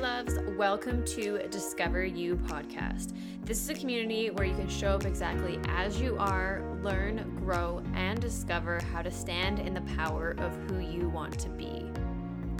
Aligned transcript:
Loves. 0.00 0.38
Welcome 0.58 1.06
to 1.06 1.38
Discover 1.48 2.04
You 2.04 2.36
podcast. 2.36 3.14
This 3.46 3.58
is 3.58 3.70
a 3.70 3.74
community 3.74 4.28
where 4.28 4.46
you 4.46 4.54
can 4.54 4.68
show 4.68 4.88
up 4.88 5.06
exactly 5.06 5.58
as 5.68 5.98
you 5.98 6.18
are, 6.18 6.62
learn, 6.82 7.34
grow, 7.42 7.82
and 7.94 8.20
discover 8.20 8.78
how 8.92 9.00
to 9.00 9.10
stand 9.10 9.58
in 9.58 9.72
the 9.72 9.80
power 9.96 10.34
of 10.36 10.54
who 10.68 10.80
you 10.80 11.08
want 11.08 11.38
to 11.38 11.48
be. 11.48 11.90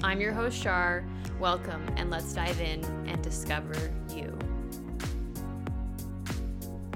I'm 0.02 0.18
your 0.18 0.32
host, 0.32 0.62
Char. 0.62 1.04
Welcome, 1.38 1.86
and 1.98 2.08
let's 2.08 2.32
dive 2.32 2.58
in 2.62 2.82
and 3.06 3.22
discover 3.22 3.74
you. 4.14 4.36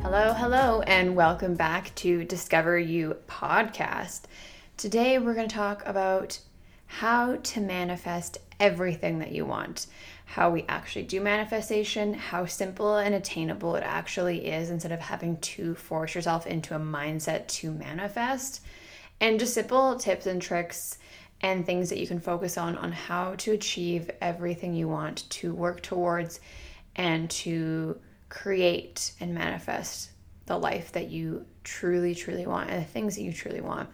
Hello, 0.01 0.33
hello, 0.33 0.81
and 0.87 1.15
welcome 1.15 1.55
back 1.55 1.95
to 1.97 2.25
Discover 2.25 2.79
You 2.79 3.19
podcast. 3.29 4.23
Today, 4.79 5.19
we're 5.19 5.35
going 5.35 5.49
to 5.49 5.55
talk 5.55 5.83
about 5.85 6.41
how 6.87 7.37
to 7.37 7.61
manifest 7.61 8.39
everything 8.59 9.19
that 9.19 9.33
you 9.33 9.45
want, 9.45 9.87
how 10.31 10.49
we 10.49 10.65
actually 10.69 11.03
do 11.03 11.21
manifestation, 11.21 12.15
how 12.15 12.47
simple 12.47 12.99
and 12.99 13.17
attainable 13.17 13.75
it 13.75 13.83
actually 13.83 14.47
is 14.47 14.71
instead 14.71 14.93
of 14.93 15.01
having 15.01 15.37
to 15.39 15.75
force 15.75 16.15
yourself 16.15 16.47
into 16.47 16.73
a 16.73 16.79
mindset 16.79 17.49
to 17.49 17.73
manifest, 17.73 18.63
and 19.21 19.41
just 19.41 19.55
simple 19.55 19.97
tips 19.97 20.27
and 20.27 20.41
tricks 20.41 20.99
and 21.41 21.67
things 21.67 21.89
that 21.89 21.99
you 21.99 22.07
can 22.07 22.21
focus 22.21 22.57
on 22.57 22.79
on 22.79 22.93
how 22.93 23.35
to 23.35 23.51
achieve 23.51 24.09
everything 24.21 24.73
you 24.73 24.87
want 24.87 25.29
to 25.31 25.53
work 25.53 25.83
towards 25.83 26.39
and 26.95 27.29
to 27.29 27.99
create 28.29 29.11
and 29.19 29.35
manifest 29.35 30.11
the 30.47 30.57
life 30.57 30.93
that 30.93 31.11
you 31.11 31.45
truly, 31.65 32.15
truly 32.15 32.47
want 32.47 32.71
and 32.71 32.81
the 32.81 32.87
things 32.89 33.17
that 33.17 33.23
you 33.23 33.33
truly 33.33 33.61
want. 33.61 33.89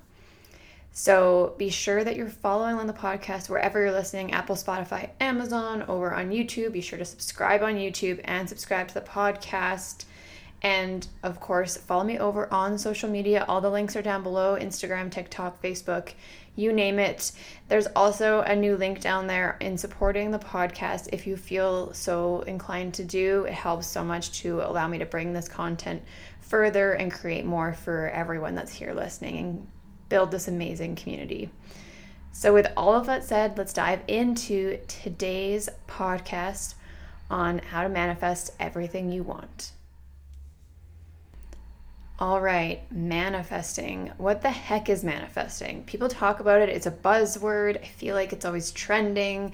So 0.98 1.54
be 1.58 1.68
sure 1.68 2.02
that 2.02 2.16
you're 2.16 2.26
following 2.26 2.76
on 2.76 2.86
the 2.86 2.94
podcast 2.94 3.50
wherever 3.50 3.78
you're 3.78 3.92
listening 3.92 4.32
Apple, 4.32 4.56
Spotify, 4.56 5.10
Amazon, 5.20 5.82
over 5.88 6.14
on 6.14 6.30
YouTube. 6.30 6.72
Be 6.72 6.80
sure 6.80 6.98
to 6.98 7.04
subscribe 7.04 7.62
on 7.62 7.74
YouTube 7.74 8.18
and 8.24 8.48
subscribe 8.48 8.88
to 8.88 8.94
the 8.94 9.02
podcast. 9.02 10.06
And 10.62 11.06
of 11.22 11.38
course, 11.38 11.76
follow 11.76 12.02
me 12.02 12.18
over 12.18 12.50
on 12.50 12.78
social 12.78 13.10
media. 13.10 13.44
All 13.46 13.60
the 13.60 13.70
links 13.70 13.94
are 13.94 14.00
down 14.00 14.22
below 14.22 14.56
Instagram, 14.58 15.10
TikTok, 15.10 15.62
Facebook, 15.62 16.14
you 16.54 16.72
name 16.72 16.98
it. 16.98 17.30
There's 17.68 17.88
also 17.88 18.40
a 18.40 18.56
new 18.56 18.78
link 18.78 19.02
down 19.02 19.26
there 19.26 19.58
in 19.60 19.76
supporting 19.76 20.30
the 20.30 20.38
podcast 20.38 21.10
if 21.12 21.26
you 21.26 21.36
feel 21.36 21.92
so 21.92 22.40
inclined 22.46 22.94
to 22.94 23.04
do. 23.04 23.44
It 23.44 23.52
helps 23.52 23.86
so 23.86 24.02
much 24.02 24.40
to 24.40 24.62
allow 24.62 24.88
me 24.88 24.96
to 24.96 25.04
bring 25.04 25.34
this 25.34 25.46
content 25.46 26.02
further 26.40 26.92
and 26.92 27.12
create 27.12 27.44
more 27.44 27.74
for 27.74 28.08
everyone 28.08 28.54
that's 28.54 28.72
here 28.72 28.94
listening 28.94 29.66
build 30.08 30.30
this 30.30 30.48
amazing 30.48 30.96
community. 30.96 31.50
So, 32.32 32.52
with 32.52 32.70
all 32.76 32.94
of 32.94 33.06
that 33.06 33.24
said, 33.24 33.56
let's 33.56 33.72
dive 33.72 34.02
into 34.08 34.78
today's 34.88 35.68
podcast 35.88 36.74
on 37.30 37.58
how 37.58 37.82
to 37.82 37.88
manifest 37.88 38.52
everything 38.60 39.10
you 39.10 39.22
want. 39.22 39.72
All 42.18 42.40
right, 42.40 42.80
manifesting. 42.90 44.12
What 44.16 44.42
the 44.42 44.50
heck 44.50 44.88
is 44.88 45.04
manifesting? 45.04 45.84
People 45.84 46.08
talk 46.08 46.40
about 46.40 46.62
it, 46.62 46.68
it's 46.68 46.86
a 46.86 46.90
buzzword. 46.90 47.82
I 47.82 47.86
feel 47.86 48.14
like 48.14 48.32
it's 48.32 48.44
always 48.44 48.70
trending, 48.70 49.52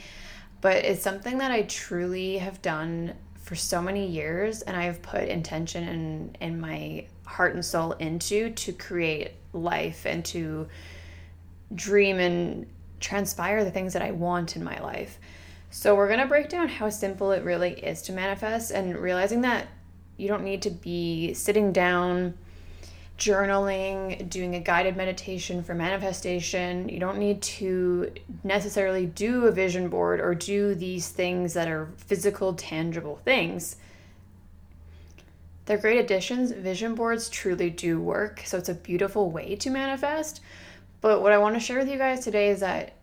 but 0.60 0.84
it's 0.84 1.02
something 1.02 1.38
that 1.38 1.50
I 1.50 1.62
truly 1.62 2.38
have 2.38 2.62
done 2.62 3.14
for 3.42 3.56
so 3.56 3.82
many 3.82 4.06
years 4.06 4.62
and 4.62 4.76
I 4.76 4.84
have 4.84 5.02
put 5.02 5.28
intention 5.28 5.88
and 5.88 6.36
in, 6.40 6.52
in 6.52 6.60
my 6.60 7.06
heart 7.26 7.54
and 7.54 7.64
soul 7.64 7.92
into 7.92 8.50
to 8.50 8.72
create 8.72 9.32
life 9.52 10.06
and 10.06 10.24
to 10.26 10.68
dream 11.74 12.18
and 12.18 12.66
transpire 13.00 13.64
the 13.64 13.70
things 13.70 13.92
that 13.92 14.02
I 14.02 14.10
want 14.10 14.56
in 14.56 14.64
my 14.64 14.78
life. 14.80 15.18
So, 15.70 15.94
we're 15.94 16.08
going 16.08 16.20
to 16.20 16.26
break 16.26 16.48
down 16.50 16.68
how 16.68 16.90
simple 16.90 17.32
it 17.32 17.44
really 17.44 17.72
is 17.72 18.02
to 18.02 18.12
manifest 18.12 18.70
and 18.70 18.96
realizing 18.96 19.40
that 19.42 19.68
you 20.18 20.28
don't 20.28 20.44
need 20.44 20.62
to 20.62 20.70
be 20.70 21.32
sitting 21.32 21.72
down 21.72 22.34
journaling, 23.18 24.28
doing 24.28 24.54
a 24.54 24.60
guided 24.60 24.96
meditation 24.96 25.62
for 25.62 25.74
manifestation. 25.74 26.88
You 26.88 26.98
don't 26.98 27.18
need 27.18 27.40
to 27.42 28.10
necessarily 28.42 29.06
do 29.06 29.46
a 29.46 29.52
vision 29.52 29.88
board 29.88 30.20
or 30.20 30.34
do 30.34 30.74
these 30.74 31.08
things 31.08 31.54
that 31.54 31.68
are 31.68 31.88
physical, 31.96 32.54
tangible 32.54 33.16
things. 33.24 33.76
They're 35.64 35.78
great 35.78 35.98
additions. 35.98 36.50
Vision 36.52 36.94
boards 36.94 37.28
truly 37.28 37.70
do 37.70 38.00
work, 38.00 38.42
so 38.44 38.58
it's 38.58 38.68
a 38.68 38.74
beautiful 38.74 39.30
way 39.30 39.56
to 39.56 39.70
manifest. 39.70 40.40
But 41.00 41.22
what 41.22 41.32
I 41.32 41.38
want 41.38 41.54
to 41.54 41.60
share 41.60 41.78
with 41.78 41.88
you 41.88 41.98
guys 41.98 42.24
today 42.24 42.48
is 42.48 42.60
that 42.60 42.94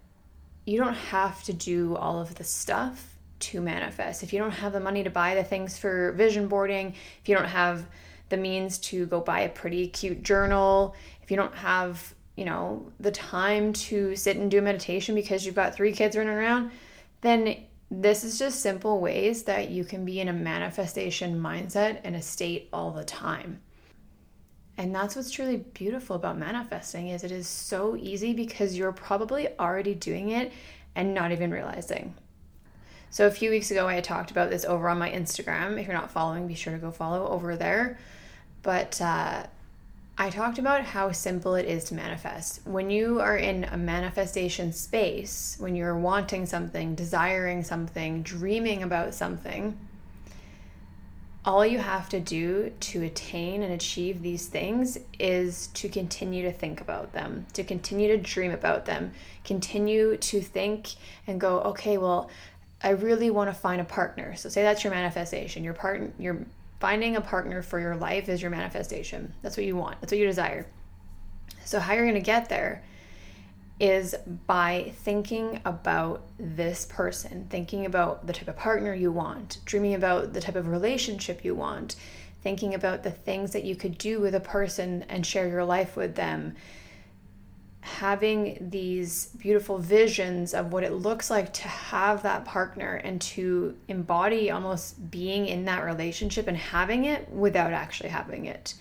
you 0.66 0.78
don't 0.78 0.94
have 0.94 1.44
to 1.46 1.53
do 1.53 1.96
all 1.96 2.20
of 2.22 2.36
the 2.36 2.44
stuff 2.44 3.16
to 3.40 3.62
manifest. 3.62 4.24
If 4.24 4.34
you 4.34 4.40
don't 4.40 4.52
have 4.52 4.74
the 4.74 4.80
money 4.80 5.03
to 5.03 5.09
buy 5.09 5.36
the 5.36 5.44
things 5.44 5.78
for 5.78 6.12
vision 6.14 6.47
boarding, 6.47 6.94
if 7.22 7.30
you 7.30 7.36
don't 7.36 7.47
have 7.47 7.86
the 8.28 8.38
means 8.38 8.78
to 8.78 9.06
go 9.06 9.22
buy 9.22 9.41
a 9.41 9.50
pretty 9.50 9.88
cute 9.88 10.24
journal, 10.24 10.96
if 11.24 11.31
you 11.31 11.38
don't 11.38 11.56
have, 11.56 12.14
you 12.36 12.46
know, 12.46 12.91
the 13.00 13.12
time 13.12 13.74
to 13.74 14.16
sit 14.16 14.38
and 14.38 14.52
do 14.52 14.62
meditation 14.62 15.16
because 15.16 15.46
you've 15.46 15.56
got 15.56 15.74
three 15.74 15.94
kids 15.94 16.16
running 16.16 16.34
around, 16.34 16.72
then 17.22 17.56
this 17.92 18.24
is 18.24 18.38
just 18.38 18.62
simple 18.62 19.00
ways 19.00 19.44
that 19.44 19.70
you 19.70 19.84
can 19.84 20.06
be 20.06 20.20
in 20.20 20.28
a 20.28 20.34
manifestation 20.34 21.40
mindset 21.40 22.02
and 22.04 22.16
a 22.16 22.22
state 22.22 22.70
all 22.72 22.92
the 22.92 23.04
time. 23.04 23.62
And 24.78 24.96
that's 24.96 25.16
what's 25.16 25.32
truly 25.32 25.58
beautiful 25.58 26.16
about 26.16 26.38
manifesting 26.38 27.10
is 27.10 27.24
it 27.24 27.32
is 27.32 27.48
so 27.48 27.98
easy 27.98 28.34
because 28.34 28.78
you're 28.78 28.94
probably 28.94 29.48
already 29.60 29.94
doing 29.94 30.30
it 30.30 30.54
and 30.96 31.14
not 31.14 31.32
even 31.32 31.52
realizing. 31.52 32.14
So 33.10 33.26
a 33.26 33.32
few 33.32 33.50
weeks 33.50 33.72
ago 33.72 33.88
I 33.88 34.02
talked 34.02 34.32
about 34.32 34.52
this 34.52 34.66
over 34.66 34.88
on 34.88 35.00
my 35.00 35.10
Instagram. 35.10 35.80
If 35.80 35.88
you're 35.88 35.96
not 35.96 36.12
following, 36.12 36.48
be 36.48 36.54
sure 36.54 36.74
to 36.74 36.80
go 36.80 36.92
follow 36.92 37.28
over 37.28 37.56
there. 37.56 37.98
But 38.62 39.02
uh, 39.02 39.48
I 40.22 40.30
talked 40.30 40.59
about 40.59 40.84
how 40.84 41.13
simple 41.13 41.56
it 41.56 41.66
is 41.66 41.85
to 41.85 41.96
manifest. 41.96 42.59
When 42.68 42.90
you 42.90 43.22
are 43.22 43.38
in 43.38 43.63
a 43.63 43.78
manifestation 43.78 44.74
space, 44.74 45.56
when 45.59 45.78
you're 45.78 45.97
wanting 45.97 46.46
something, 46.46 46.94
desiring 46.94 47.63
something, 47.63 48.22
dreaming 48.22 48.84
about 48.84 49.13
something, 49.13 49.79
all 51.46 51.66
you 51.66 51.78
have 51.78 52.09
to 52.09 52.19
do 52.19 52.74
to 52.81 53.03
attain 53.03 53.63
and 53.63 53.72
achieve 53.72 54.22
these 54.22 54.47
things 54.47 54.97
is 55.19 55.68
to 55.68 55.88
continue 55.88 56.44
to 56.44 56.52
think 56.52 56.81
about 56.81 57.13
them, 57.13 57.46
to 57.53 57.63
continue 57.63 58.09
to 58.09 58.18
dream 58.18 58.52
about 58.52 58.85
them, 58.85 59.13
continue 59.46 60.18
to 60.18 60.41
think 60.41 60.96
and 61.28 61.40
go, 61.40 61.62
okay, 61.62 61.97
well, 61.97 62.29
I 62.84 62.90
really 62.90 63.29
want 63.29 63.50
to 63.50 63.53
find 63.53 63.79
a 63.79 63.85
partner. 63.85 64.35
So 64.35 64.50
say 64.50 64.63
that's 64.63 64.84
your 64.84 64.91
manifestation. 64.91 65.63
Your 65.63 65.74
partner, 65.74 66.12
your 66.19 66.46
finding 66.79 67.16
a 67.16 67.22
partner 67.22 67.62
for 67.62 67.79
your 67.79 67.95
life 67.95 68.29
is 68.29 68.41
your 68.41 68.51
manifestation. 68.51 69.34
That's 69.41 69.57
what 69.57 69.66
you 69.66 69.75
want, 69.75 70.00
that's 70.01 70.12
what 70.12 70.19
you 70.19 70.25
desire. 70.25 70.66
So, 71.66 71.79
how 71.79 71.94
you're 71.94 72.06
going 72.06 72.16
to 72.16 72.22
get 72.22 72.50
there 72.50 72.84
is 73.79 74.13
by 74.45 74.91
thinking 74.97 75.62
about 75.63 76.28
this 76.38 76.85
person, 76.85 77.47
thinking 77.50 77.85
about 77.85 78.28
the 78.28 78.34
type 78.34 78.50
of 78.50 78.57
partner 78.57 78.94
you 78.94 79.12
want, 79.12 79.59
dreaming 79.63 79.94
about 79.94 80.34
the 80.34 80.41
type 80.41 80.56
of 80.56 80.67
relationship 80.67 81.45
you 81.45 81.56
want, 81.56 81.95
thinking 82.41 82.73
about 82.73 83.03
the 83.03 83.11
things 83.11 83.51
that 83.51 83.63
you 83.63 83.75
could 83.75 83.97
do 83.97 84.19
with 84.19 84.35
a 84.35 84.40
person 84.40 85.06
and 85.07 85.25
share 85.25 85.47
your 85.47 85.63
life 85.63 85.96
with 85.96 86.16
them, 86.16 86.56
having 87.81 88.69
these 88.69 89.28
beautiful 89.38 89.78
visions 89.78 90.53
of 90.53 90.73
what 90.73 90.84
it 90.84 90.94
looks 90.94 91.29
like 91.29 91.53
to 91.53 91.67
have 91.67 92.23
that 92.23 92.45
partner 92.45 92.95
and 92.95 93.22
to 93.22 93.75
embody 93.88 94.51
almost 94.51 95.09
being 95.09 95.47
in 95.47 95.66
that 95.66 95.84
relationship 95.84 96.47
and 96.47 96.57
having 96.57 97.06
it 97.06 97.29
without 97.31 97.72
actually 97.72 98.09
having 98.09 98.45
it. 98.45 98.73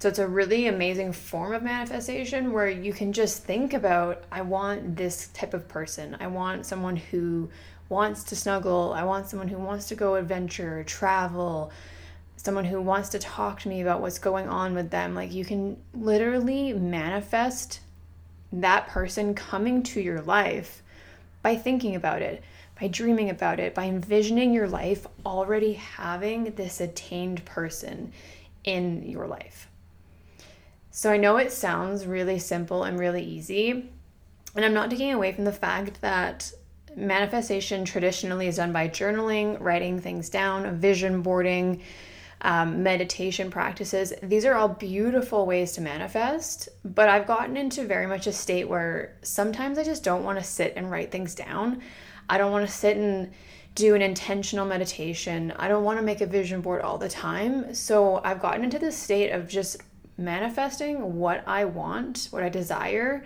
So 0.00 0.08
it's 0.08 0.18
a 0.18 0.26
really 0.26 0.66
amazing 0.66 1.12
form 1.12 1.54
of 1.54 1.62
manifestation 1.62 2.52
where 2.52 2.68
you 2.68 2.92
can 2.92 3.12
just 3.12 3.44
think 3.44 3.72
about 3.72 4.24
I 4.30 4.42
want 4.42 4.96
this 4.96 5.28
type 5.28 5.54
of 5.54 5.68
person. 5.68 6.16
I 6.20 6.26
want 6.26 6.66
someone 6.66 6.96
who 6.96 7.48
wants 7.88 8.24
to 8.24 8.36
snuggle. 8.36 8.92
I 8.92 9.04
want 9.04 9.28
someone 9.28 9.48
who 9.48 9.58
wants 9.58 9.88
to 9.88 9.94
go 9.94 10.16
adventure, 10.16 10.82
travel, 10.84 11.70
someone 12.36 12.64
who 12.64 12.82
wants 12.82 13.08
to 13.10 13.18
talk 13.18 13.60
to 13.60 13.68
me 13.68 13.80
about 13.80 14.00
what's 14.00 14.18
going 14.18 14.48
on 14.48 14.74
with 14.74 14.90
them. 14.90 15.14
Like 15.14 15.32
you 15.32 15.44
can 15.44 15.78
literally 15.94 16.72
manifest 16.72 17.80
that 18.60 18.88
person 18.88 19.34
coming 19.34 19.82
to 19.82 20.00
your 20.00 20.20
life 20.22 20.82
by 21.42 21.56
thinking 21.56 21.94
about 21.94 22.22
it, 22.22 22.42
by 22.80 22.88
dreaming 22.88 23.30
about 23.30 23.60
it, 23.60 23.74
by 23.74 23.84
envisioning 23.84 24.52
your 24.52 24.68
life 24.68 25.06
already 25.24 25.74
having 25.74 26.44
this 26.54 26.80
attained 26.80 27.44
person 27.44 28.12
in 28.64 29.02
your 29.02 29.26
life. 29.26 29.68
So 30.90 31.10
I 31.10 31.16
know 31.16 31.36
it 31.36 31.52
sounds 31.52 32.06
really 32.06 32.38
simple 32.38 32.84
and 32.84 32.98
really 32.98 33.22
easy. 33.22 33.90
And 34.54 34.64
I'm 34.64 34.74
not 34.74 34.90
taking 34.90 35.12
away 35.12 35.32
from 35.32 35.44
the 35.44 35.52
fact 35.52 36.00
that 36.00 36.52
manifestation 36.96 37.84
traditionally 37.84 38.46
is 38.46 38.56
done 38.56 38.72
by 38.72 38.88
journaling, 38.88 39.60
writing 39.60 40.00
things 40.00 40.28
down, 40.28 40.78
vision 40.78 41.22
boarding, 41.22 41.82
um, 42.44 42.82
meditation 42.82 43.50
practices. 43.50 44.12
These 44.22 44.44
are 44.44 44.54
all 44.54 44.68
beautiful 44.68 45.46
ways 45.46 45.72
to 45.72 45.80
manifest, 45.80 46.68
but 46.84 47.08
I've 47.08 47.26
gotten 47.26 47.56
into 47.56 47.86
very 47.86 48.06
much 48.06 48.26
a 48.26 48.32
state 48.32 48.68
where 48.68 49.16
sometimes 49.22 49.78
I 49.78 49.82
just 49.82 50.04
don't 50.04 50.24
want 50.24 50.38
to 50.38 50.44
sit 50.44 50.74
and 50.76 50.90
write 50.90 51.10
things 51.10 51.34
down. 51.34 51.80
I 52.28 52.36
don't 52.36 52.52
want 52.52 52.66
to 52.66 52.72
sit 52.72 52.98
and 52.98 53.32
do 53.74 53.94
an 53.94 54.02
intentional 54.02 54.66
meditation. 54.66 55.52
I 55.56 55.68
don't 55.68 55.84
want 55.84 55.98
to 55.98 56.04
make 56.04 56.20
a 56.20 56.26
vision 56.26 56.60
board 56.60 56.82
all 56.82 56.98
the 56.98 57.08
time. 57.08 57.74
So 57.74 58.20
I've 58.22 58.40
gotten 58.40 58.62
into 58.62 58.78
this 58.78 58.96
state 58.96 59.30
of 59.30 59.48
just 59.48 59.78
manifesting 60.18 61.16
what 61.16 61.42
I 61.48 61.64
want, 61.64 62.28
what 62.30 62.42
I 62.42 62.50
desire 62.50 63.24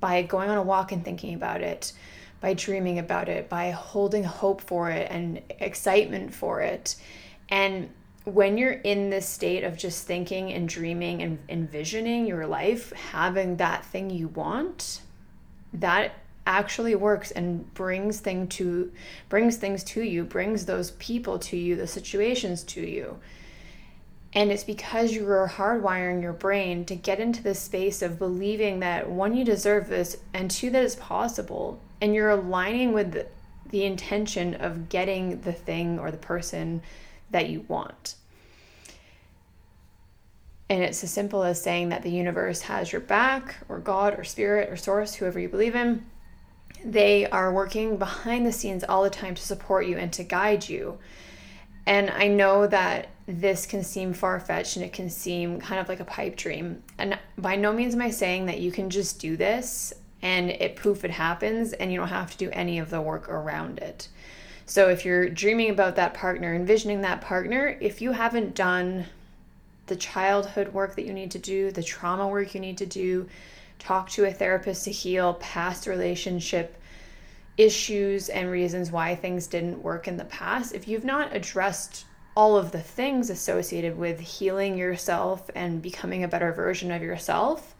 by 0.00 0.22
going 0.22 0.50
on 0.50 0.58
a 0.58 0.62
walk 0.62 0.90
and 0.90 1.04
thinking 1.04 1.34
about 1.34 1.62
it, 1.62 1.92
by 2.40 2.54
dreaming 2.54 2.98
about 2.98 3.28
it, 3.28 3.48
by 3.48 3.70
holding 3.70 4.24
hope 4.24 4.60
for 4.60 4.90
it 4.90 5.06
and 5.12 5.40
excitement 5.60 6.34
for 6.34 6.60
it. 6.60 6.96
And 7.48 7.88
when 8.24 8.56
you're 8.56 8.72
in 8.72 9.10
this 9.10 9.28
state 9.28 9.64
of 9.64 9.76
just 9.76 10.06
thinking 10.06 10.52
and 10.52 10.68
dreaming 10.68 11.22
and 11.22 11.38
envisioning 11.48 12.26
your 12.26 12.46
life, 12.46 12.92
having 12.92 13.56
that 13.56 13.84
thing 13.84 14.10
you 14.10 14.28
want, 14.28 15.00
that 15.72 16.12
actually 16.46 16.94
works 16.94 17.30
and 17.30 17.72
brings 17.74 18.20
thing 18.20 18.48
to 18.48 18.92
brings 19.28 19.56
things 19.56 19.84
to 19.84 20.02
you, 20.02 20.24
brings 20.24 20.66
those 20.66 20.92
people 20.92 21.38
to 21.38 21.56
you, 21.56 21.76
the 21.76 21.86
situations 21.86 22.62
to 22.62 22.80
you. 22.80 23.18
And 24.34 24.50
it's 24.50 24.64
because 24.64 25.12
you 25.12 25.28
are 25.28 25.48
hardwiring 25.56 26.22
your 26.22 26.32
brain 26.32 26.86
to 26.86 26.94
get 26.94 27.20
into 27.20 27.42
this 27.42 27.60
space 27.60 28.00
of 28.00 28.18
believing 28.18 28.80
that 28.80 29.10
one, 29.10 29.36
you 29.36 29.44
deserve 29.44 29.88
this, 29.88 30.16
and 30.32 30.50
two, 30.50 30.70
that 30.70 30.84
it's 30.84 30.96
possible. 30.96 31.80
And 32.00 32.14
you're 32.14 32.30
aligning 32.30 32.92
with 32.92 33.26
the 33.68 33.84
intention 33.84 34.54
of 34.54 34.88
getting 34.88 35.42
the 35.42 35.52
thing 35.52 35.98
or 35.98 36.10
the 36.10 36.16
person 36.16 36.82
that 37.32 37.48
you 37.48 37.64
want. 37.68 38.14
And 40.68 40.82
it's 40.82 41.04
as 41.04 41.10
simple 41.10 41.42
as 41.42 41.60
saying 41.60 41.90
that 41.90 42.02
the 42.02 42.10
universe 42.10 42.62
has 42.62 42.92
your 42.92 43.02
back, 43.02 43.56
or 43.68 43.78
God, 43.78 44.18
or 44.18 44.24
spirit, 44.24 44.70
or 44.70 44.76
source, 44.76 45.14
whoever 45.14 45.38
you 45.38 45.48
believe 45.48 45.74
in. 45.74 46.06
They 46.84 47.26
are 47.26 47.52
working 47.52 47.98
behind 47.98 48.46
the 48.46 48.52
scenes 48.52 48.82
all 48.82 49.02
the 49.02 49.10
time 49.10 49.34
to 49.34 49.42
support 49.42 49.86
you 49.86 49.98
and 49.98 50.12
to 50.14 50.24
guide 50.24 50.68
you. 50.68 50.98
And 51.84 52.10
I 52.10 52.28
know 52.28 52.66
that 52.66 53.08
this 53.26 53.66
can 53.66 53.84
seem 53.84 54.12
far 54.14 54.40
fetched 54.40 54.76
and 54.76 54.84
it 54.84 54.92
can 54.92 55.10
seem 55.10 55.60
kind 55.60 55.80
of 55.80 55.88
like 55.88 56.00
a 56.00 56.04
pipe 56.04 56.36
dream. 56.36 56.82
And 56.98 57.18
by 57.36 57.56
no 57.56 57.72
means 57.72 57.94
am 57.94 58.02
I 58.02 58.10
saying 58.10 58.46
that 58.46 58.60
you 58.60 58.72
can 58.72 58.88
just 58.88 59.20
do 59.20 59.36
this 59.36 59.92
and 60.22 60.50
it 60.50 60.76
poof, 60.76 61.04
it 61.04 61.10
happens 61.10 61.72
and 61.72 61.92
you 61.92 61.98
don't 61.98 62.08
have 62.08 62.30
to 62.30 62.38
do 62.38 62.50
any 62.52 62.78
of 62.78 62.90
the 62.90 63.00
work 63.00 63.28
around 63.28 63.78
it. 63.78 64.08
So 64.66 64.88
if 64.88 65.04
you're 65.04 65.28
dreaming 65.28 65.70
about 65.70 65.96
that 65.96 66.14
partner, 66.14 66.54
envisioning 66.54 67.02
that 67.02 67.20
partner, 67.20 67.76
if 67.80 68.00
you 68.00 68.12
haven't 68.12 68.54
done 68.54 69.06
the 69.86 69.96
childhood 69.96 70.72
work 70.72 70.96
that 70.96 71.04
you 71.04 71.12
need 71.12 71.30
to 71.32 71.38
do, 71.38 71.70
the 71.70 71.82
trauma 71.82 72.28
work 72.28 72.54
you 72.54 72.60
need 72.60 72.78
to 72.78 72.86
do, 72.86 73.28
talk 73.78 74.08
to 74.10 74.24
a 74.24 74.32
therapist 74.32 74.84
to 74.84 74.92
heal 74.92 75.34
past 75.34 75.86
relationship 75.86 76.80
issues 77.58 78.28
and 78.28 78.50
reasons 78.50 78.90
why 78.90 79.14
things 79.14 79.46
didn't 79.46 79.82
work 79.82 80.08
in 80.08 80.16
the 80.16 80.24
past, 80.24 80.74
if 80.74 80.88
you've 80.88 81.04
not 81.04 81.34
addressed 81.34 82.06
all 82.34 82.56
of 82.56 82.72
the 82.72 82.80
things 82.80 83.28
associated 83.28 83.98
with 83.98 84.18
healing 84.18 84.78
yourself 84.78 85.50
and 85.54 85.82
becoming 85.82 86.24
a 86.24 86.28
better 86.28 86.52
version 86.52 86.90
of 86.90 87.02
yourself, 87.02 87.74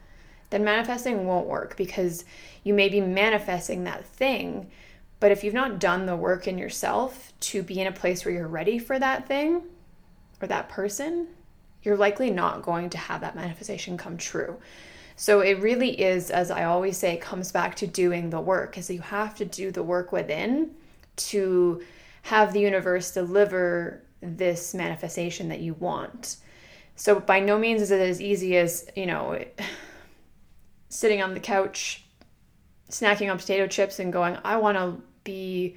then 0.50 0.62
manifesting 0.62 1.26
won't 1.26 1.46
work 1.46 1.76
because 1.76 2.24
you 2.62 2.74
may 2.74 2.88
be 2.88 3.00
manifesting 3.00 3.84
that 3.84 4.04
thing. 4.04 4.70
But 5.22 5.30
if 5.30 5.44
you've 5.44 5.54
not 5.54 5.78
done 5.78 6.06
the 6.06 6.16
work 6.16 6.48
in 6.48 6.58
yourself 6.58 7.32
to 7.42 7.62
be 7.62 7.78
in 7.78 7.86
a 7.86 7.92
place 7.92 8.24
where 8.24 8.34
you're 8.34 8.48
ready 8.48 8.76
for 8.80 8.98
that 8.98 9.28
thing 9.28 9.62
or 10.40 10.48
that 10.48 10.68
person, 10.68 11.28
you're 11.84 11.96
likely 11.96 12.28
not 12.28 12.62
going 12.62 12.90
to 12.90 12.98
have 12.98 13.20
that 13.20 13.36
manifestation 13.36 13.96
come 13.96 14.16
true. 14.16 14.58
So 15.14 15.38
it 15.38 15.60
really 15.60 15.90
is, 15.90 16.32
as 16.32 16.50
I 16.50 16.64
always 16.64 16.96
say, 16.96 17.18
comes 17.18 17.52
back 17.52 17.76
to 17.76 17.86
doing 17.86 18.30
the 18.30 18.40
work, 18.40 18.76
is 18.76 18.90
you 18.90 19.00
have 19.00 19.36
to 19.36 19.44
do 19.44 19.70
the 19.70 19.84
work 19.84 20.10
within 20.10 20.72
to 21.18 21.84
have 22.22 22.52
the 22.52 22.58
universe 22.58 23.12
deliver 23.12 24.02
this 24.22 24.74
manifestation 24.74 25.50
that 25.50 25.60
you 25.60 25.74
want. 25.74 26.38
So 26.96 27.20
by 27.20 27.38
no 27.38 27.60
means 27.60 27.80
is 27.80 27.92
it 27.92 28.00
as 28.00 28.20
easy 28.20 28.56
as, 28.56 28.90
you 28.96 29.06
know, 29.06 29.40
sitting 30.88 31.22
on 31.22 31.34
the 31.34 31.38
couch, 31.38 32.06
snacking 32.90 33.30
on 33.30 33.38
potato 33.38 33.68
chips 33.68 34.00
and 34.00 34.12
going, 34.12 34.36
I 34.44 34.56
want 34.56 34.76
to 34.78 35.00
be 35.24 35.76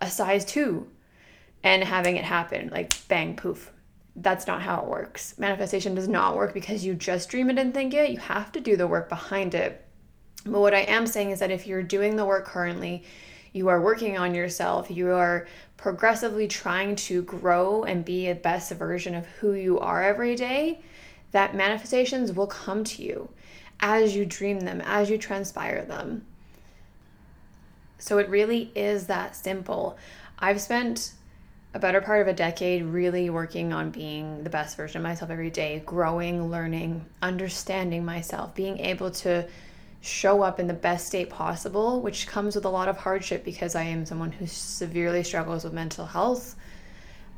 a 0.00 0.10
size 0.10 0.44
two 0.44 0.86
and 1.62 1.82
having 1.82 2.16
it 2.16 2.24
happen 2.24 2.68
like 2.70 2.94
bang 3.08 3.34
poof 3.36 3.72
that's 4.16 4.46
not 4.46 4.62
how 4.62 4.80
it 4.80 4.88
works. 4.88 5.38
Manifestation 5.38 5.94
does 5.94 6.08
not 6.08 6.36
work 6.36 6.54
because 6.54 6.84
you 6.84 6.94
just 6.94 7.28
dream 7.28 7.50
it 7.50 7.58
and 7.58 7.74
think 7.74 7.92
it. 7.92 8.10
You 8.10 8.18
have 8.18 8.50
to 8.52 8.60
do 8.60 8.76
the 8.76 8.86
work 8.86 9.08
behind 9.08 9.54
it. 9.54 9.84
But 10.44 10.60
what 10.60 10.74
I 10.74 10.80
am 10.80 11.06
saying 11.06 11.30
is 11.30 11.40
that 11.40 11.50
if 11.50 11.66
you're 11.66 11.82
doing 11.82 12.16
the 12.16 12.24
work 12.24 12.46
currently, 12.46 13.04
you 13.52 13.68
are 13.68 13.80
working 13.80 14.16
on 14.16 14.34
yourself, 14.34 14.90
you 14.90 15.10
are 15.10 15.46
progressively 15.76 16.48
trying 16.48 16.96
to 16.96 17.22
grow 17.22 17.84
and 17.84 18.04
be 18.04 18.28
a 18.28 18.34
best 18.34 18.72
version 18.72 19.14
of 19.14 19.26
who 19.26 19.52
you 19.52 19.78
are 19.80 20.02
every 20.02 20.34
day, 20.34 20.80
that 21.32 21.54
manifestations 21.54 22.32
will 22.32 22.46
come 22.46 22.84
to 22.84 23.02
you 23.02 23.28
as 23.80 24.16
you 24.16 24.24
dream 24.24 24.60
them, 24.60 24.80
as 24.82 25.10
you 25.10 25.18
transpire 25.18 25.84
them. 25.84 26.24
So 27.98 28.18
it 28.18 28.28
really 28.28 28.70
is 28.74 29.06
that 29.06 29.36
simple. 29.36 29.96
I've 30.38 30.60
spent 30.60 31.12
a 31.74 31.78
better 31.78 32.00
part 32.00 32.22
of 32.22 32.28
a 32.28 32.32
decade 32.32 32.84
really 32.84 33.28
working 33.28 33.72
on 33.72 33.90
being 33.90 34.42
the 34.42 34.50
best 34.50 34.76
version 34.76 34.98
of 34.98 35.02
myself 35.02 35.30
every 35.30 35.50
day, 35.50 35.82
growing, 35.84 36.50
learning, 36.50 37.04
understanding 37.20 38.04
myself, 38.04 38.54
being 38.54 38.78
able 38.78 39.10
to 39.10 39.46
show 40.00 40.42
up 40.42 40.60
in 40.60 40.66
the 40.66 40.74
best 40.74 41.06
state 41.06 41.28
possible, 41.28 42.00
which 42.00 42.26
comes 42.26 42.54
with 42.54 42.64
a 42.64 42.68
lot 42.68 42.88
of 42.88 42.96
hardship 42.96 43.44
because 43.44 43.74
I 43.74 43.82
am 43.82 44.06
someone 44.06 44.32
who 44.32 44.46
severely 44.46 45.22
struggles 45.22 45.64
with 45.64 45.72
mental 45.72 46.06
health. 46.06 46.56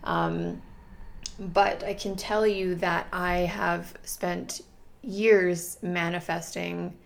Um, 0.05 0.63
but 1.39 1.83
I 1.83 1.95
can 1.95 2.15
tell 2.15 2.47
you 2.47 2.75
that 2.77 3.07
I 3.13 3.39
have 3.39 3.95
spent 4.05 4.61
years 5.03 5.79
manifesting 5.83 6.97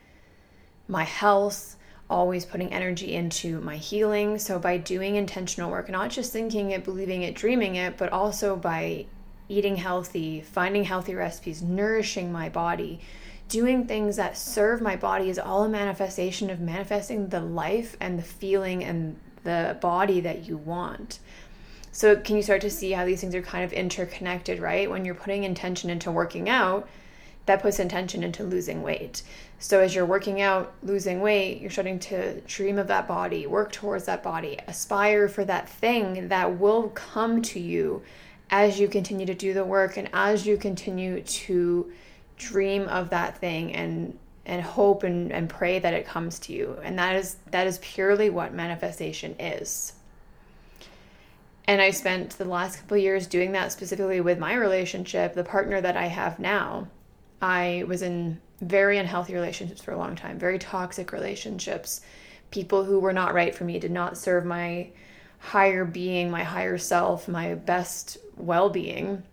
my 0.89 1.05
health, 1.05 1.77
always 2.13 2.45
putting 2.45 2.73
energy 2.73 3.15
into 3.15 3.61
my 3.63 3.77
healing. 3.77 4.39
So, 4.39 4.59
by 4.59 4.77
doing 4.77 5.17
intentional 5.17 5.71
work, 5.71 5.89
not 5.89 6.11
just 6.11 6.33
thinking 6.33 6.71
it, 6.71 6.85
believing 6.85 7.23
it, 7.23 7.35
dreaming 7.35 7.77
it, 7.77 7.97
but 7.97 8.13
also 8.13 8.55
by 8.55 9.07
eating 9.49 9.77
healthy, 9.77 10.43
finding 10.43 10.85
healthy 10.85 11.15
recipes, 11.15 11.63
nourishing 11.63 12.31
my 12.31 12.49
body, 12.49 13.01
doing 13.49 13.87
things 13.87 14.17
that 14.17 14.37
serve 14.37 14.81
my 14.81 14.95
body 14.95 15.31
is 15.31 15.39
all 15.39 15.65
a 15.65 15.69
manifestation 15.69 16.51
of 16.51 16.61
manifesting 16.61 17.29
the 17.29 17.41
life 17.41 17.97
and 17.99 18.19
the 18.19 18.23
feeling 18.23 18.85
and 18.85 19.19
the 19.45 19.77
body 19.81 20.21
that 20.21 20.47
you 20.47 20.57
want. 20.57 21.19
So, 21.91 22.17
can 22.17 22.37
you 22.37 22.43
start 22.43 22.61
to 22.61 22.71
see 22.71 22.93
how 22.93 23.07
these 23.07 23.23
things 23.23 23.35
are 23.35 23.43
kind 23.43 23.65
of 23.65 23.73
interconnected, 23.73 24.61
right? 24.61 24.89
When 24.89 25.05
you're 25.05 25.15
putting 25.15 25.45
intention 25.45 25.89
into 25.89 26.11
working 26.11 26.49
out, 26.49 26.89
that 27.47 27.63
puts 27.63 27.79
intention 27.79 28.23
into 28.23 28.45
losing 28.45 28.83
weight. 28.83 29.23
So 29.59 29.81
as 29.81 29.95
you're 29.95 30.07
working 30.07 30.41
out, 30.41 30.73
losing 30.83 31.21
weight, 31.21 31.61
you're 31.61 31.71
starting 31.71 31.99
to 32.01 32.41
dream 32.43 32.79
of 32.79 32.89
that 32.89 33.07
body, 33.07 33.47
work 33.47 33.73
towards 33.73 34.05
that 34.07 34.23
body, 34.23 34.59
aspire 34.67 35.29
for 35.29 35.45
that 35.45 35.69
thing 35.69 36.29
that 36.29 36.59
will 36.59 36.89
come 36.91 37.43
to 37.43 37.61
you 37.61 38.03
as 38.51 38.79
you 38.79 38.87
continue 38.87 39.27
to 39.27 39.35
do 39.35 39.55
the 39.55 39.65
work 39.65 39.97
and 39.97 40.09
as 40.13 40.47
you 40.47 40.57
continue 40.57 41.23
to 41.23 41.91
dream 42.37 42.89
of 42.89 43.11
that 43.11 43.39
thing 43.39 43.75
and 43.75 44.19
and 44.45 44.61
hope 44.61 45.05
and, 45.05 45.33
and 45.33 45.49
pray 45.49 45.79
that 45.79 45.95
it 45.95 46.05
comes 46.05 46.41
to 46.41 46.53
you. 46.53 46.77
And 46.83 46.99
that 46.99 47.15
is 47.15 47.37
that 47.51 47.67
is 47.67 47.79
purely 47.79 48.31
what 48.31 48.53
manifestation 48.53 49.37
is. 49.39 49.93
And 51.67 51.81
I 51.81 51.91
spent 51.93 52.31
the 52.31 52.45
last 52.45 52.79
couple 52.81 52.97
years 52.97 53.27
doing 53.27 53.53
that 53.53 53.71
specifically 53.71 54.21
with 54.21 54.39
my 54.39 54.55
relationship, 54.55 55.35
the 55.35 55.45
partner 55.45 55.81
that 55.81 55.97
I 55.97 56.07
have 56.07 56.39
now. 56.41 56.89
I 57.43 57.85
was 57.89 58.03
in 58.03 58.41
very 58.61 58.99
unhealthy 58.99 59.35
relationships 59.35 59.83
for 59.83 59.91
a 59.91 59.99
long 59.99 60.15
time, 60.15 60.39
very 60.39 60.59
toxic 60.59 61.13
relationships. 61.13 62.01
People 62.53 62.85
who 62.85 63.01
were 63.01 63.13
not 63.13 63.35
right 63.35 63.53
for 63.55 63.65
me 63.65 63.81
did 63.81 63.91
not 63.91 64.17
serve 64.17 64.45
my 64.45 64.91
higher 65.39 65.85
being, 65.85 66.31
my 66.31 66.45
higher 66.45 66.79
self, 66.79 67.27
my 67.27 67.55
best 67.55 68.17
well 68.37 68.71
being. 68.71 69.25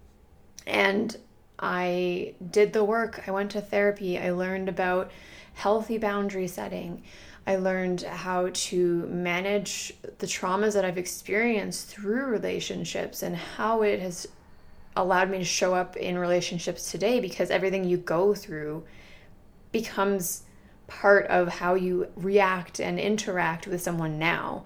And 0.66 1.16
I 1.60 2.34
did 2.50 2.74
the 2.74 2.84
work. 2.84 3.28
I 3.28 3.32
went 3.32 3.52
to 3.52 3.62
therapy. 3.62 4.18
I 4.18 4.32
learned 4.32 4.70
about 4.70 5.12
healthy 5.54 6.00
boundary 6.00 6.48
setting. 6.48 7.04
I 7.46 7.58
learned 7.58 8.02
how 8.02 8.50
to 8.52 9.06
manage 9.08 9.94
the 10.18 10.28
traumas 10.28 10.74
that 10.74 10.86
I've 10.86 10.98
experienced 10.98 11.88
through 11.88 12.26
relationships 12.26 13.22
and 13.22 13.36
how 13.36 13.84
it 13.84 14.00
has 14.00 14.28
allowed 14.96 15.30
me 15.30 15.38
to 15.38 15.44
show 15.44 15.74
up 15.74 15.96
in 15.96 16.18
relationships 16.18 16.92
today 16.92 17.20
because 17.20 17.50
everything 17.50 17.84
you 17.84 17.98
go 17.98 18.34
through 18.34 18.84
becomes 19.72 20.44
part 20.88 21.28
of 21.28 21.48
how 21.48 21.76
you 21.76 22.08
react 22.16 22.80
and 22.80 23.00
interact 23.00 23.68
with 23.68 23.82
someone 23.82 24.18
now. 24.18 24.66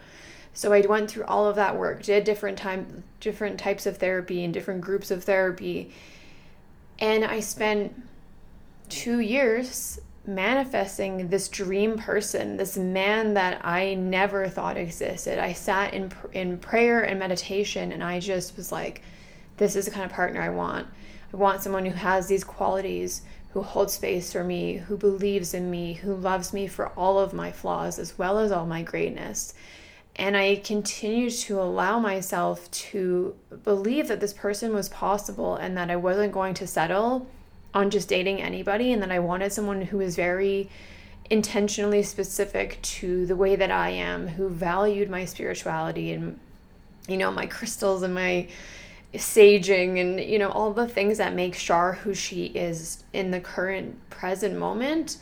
So 0.53 0.72
I 0.72 0.82
went 0.82 1.10
through 1.10 1.25
all 1.25 1.48
of 1.48 1.56
that 1.58 1.77
work, 1.77 2.03
did 2.03 2.24
different 2.24 2.58
time 2.58 3.03
different 3.20 3.60
types 3.60 3.86
of 3.86 3.98
therapy 3.98 4.44
and 4.44 4.53
different 4.53 4.82
groups 4.82 5.12
of 5.12 5.24
therapy. 5.24 5.92
And 7.00 7.25
I 7.25 7.39
spent 7.39 7.94
2 8.89 9.20
years 9.20 10.00
manifesting 10.25 11.27
this 11.27 11.50
dream 11.50 11.98
person, 11.98 12.56
this 12.56 12.77
man 12.77 13.34
that 13.34 13.65
I 13.65 13.96
never 13.96 14.48
thought 14.48 14.77
existed. 14.77 15.39
I 15.39 15.53
sat 15.53 15.94
in 15.94 16.12
in 16.32 16.58
prayer 16.60 17.01
and 17.01 17.20
meditation 17.20 17.92
and 17.92 18.03
I 18.03 18.20
just 18.20 18.56
was 18.56 18.72
like 18.72 19.01
this 19.57 19.75
is 19.75 19.86
the 19.86 19.91
kind 19.91 20.05
of 20.05 20.12
partner 20.12 20.41
I 20.41 20.50
want. 20.50 20.88
I 21.33 21.38
want 21.38 21.62
someone 21.62 21.86
who 21.86 21.95
has 21.95 22.27
these 22.27 22.43
qualities, 22.43 23.22
who 23.51 23.62
holds 23.62 23.93
space 23.93 24.31
for 24.31 24.43
me, 24.43 24.75
who 24.75 24.98
believes 24.98 25.53
in 25.53 25.69
me, 25.69 25.93
who 25.93 26.15
loves 26.15 26.53
me 26.53 26.67
for 26.67 26.89
all 26.89 27.19
of 27.19 27.33
my 27.33 27.51
flaws 27.51 28.00
as 28.00 28.17
well 28.17 28.39
as 28.39 28.51
all 28.51 28.65
my 28.65 28.81
greatness. 28.83 29.53
And 30.15 30.38
I 30.38 30.57
continue 30.57 31.29
to 31.31 31.60
allow 31.60 32.00
myself 32.00 32.69
to 32.72 33.36
believe 33.63 34.07
that 34.07 34.19
this 34.19 34.33
person 34.33 34.74
was 34.74 34.89
possible 34.89 35.55
and 35.55 35.75
that 35.75 35.89
I 35.89 35.95
wasn't 35.95 36.33
going 36.33 36.53
to 36.55 36.67
settle 36.67 37.27
on 37.74 37.89
just 37.89 38.10
dating 38.10 38.41
anybody 38.41 38.91
and 38.91 39.01
that 39.01 39.12
I 39.12 39.19
wanted 39.19 39.51
someone 39.51 39.81
who 39.81 39.98
was 39.98 40.15
very 40.15 40.69
intentionally 41.29 42.03
specific 42.03 42.79
to 42.81 43.25
the 43.25 43.36
way 43.36 43.55
that 43.55 43.72
I 43.72 43.89
am, 43.89 44.27
who 44.27 44.50
valued 44.50 45.10
my 45.10 45.25
spirituality 45.25 46.12
and 46.12 46.39
you 47.07 47.17
know 47.17 47.31
my 47.31 47.45
crystals 47.48 48.03
and 48.03 48.13
my 48.13 48.48
saging 49.13 50.00
and 50.00 50.20
you 50.20 50.39
know 50.39 50.50
all 50.50 50.74
the 50.74 50.88
things 50.88 51.17
that 51.20 51.34
make 51.34 51.55
Char 51.55 51.93
who 51.93 52.13
she 52.13 52.46
is 52.46 53.03
in 53.13 53.32
the 53.32 53.39
current 53.39 54.10
present 54.10 54.58
moment 54.58 55.17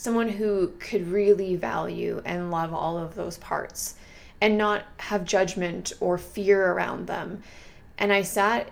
someone 0.00 0.30
who 0.30 0.72
could 0.78 1.06
really 1.08 1.56
value 1.56 2.22
and 2.24 2.50
love 2.50 2.72
all 2.72 2.96
of 2.96 3.14
those 3.14 3.36
parts 3.36 3.96
and 4.40 4.56
not 4.56 4.84
have 4.96 5.26
judgment 5.26 5.92
or 6.00 6.16
fear 6.16 6.72
around 6.72 7.06
them. 7.06 7.42
And 7.98 8.10
I 8.10 8.22
sat 8.22 8.70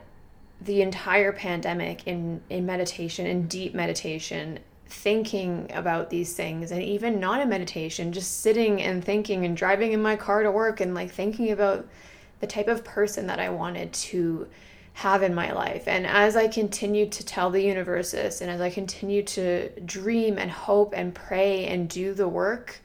the 0.62 0.80
entire 0.80 1.32
pandemic 1.32 2.06
in 2.06 2.40
in 2.48 2.66
meditation 2.66 3.26
in 3.26 3.46
deep 3.46 3.74
meditation 3.74 4.58
thinking 4.86 5.70
about 5.72 6.08
these 6.08 6.32
things 6.34 6.72
and 6.72 6.82
even 6.82 7.20
not 7.20 7.40
in 7.40 7.48
meditation 7.48 8.10
just 8.10 8.40
sitting 8.40 8.80
and 8.82 9.04
thinking 9.04 9.44
and 9.44 9.56
driving 9.56 9.92
in 9.92 10.00
my 10.00 10.16
car 10.16 10.42
to 10.42 10.50
work 10.50 10.80
and 10.80 10.94
like 10.94 11.10
thinking 11.10 11.52
about 11.52 11.86
the 12.40 12.46
type 12.46 12.68
of 12.68 12.84
person 12.84 13.26
that 13.26 13.40
I 13.40 13.50
wanted 13.50 13.92
to 13.92 14.48
have 14.94 15.22
in 15.22 15.34
my 15.34 15.52
life. 15.52 15.86
And 15.86 16.06
as 16.06 16.36
I 16.36 16.48
continued 16.48 17.12
to 17.12 17.24
tell 17.24 17.50
the 17.50 17.62
universe 17.62 18.10
this, 18.10 18.40
and 18.40 18.50
as 18.50 18.60
I 18.60 18.70
continued 18.70 19.28
to 19.28 19.68
dream 19.80 20.38
and 20.38 20.50
hope 20.50 20.92
and 20.96 21.14
pray 21.14 21.66
and 21.66 21.88
do 21.88 22.14
the 22.14 22.28
work, 22.28 22.80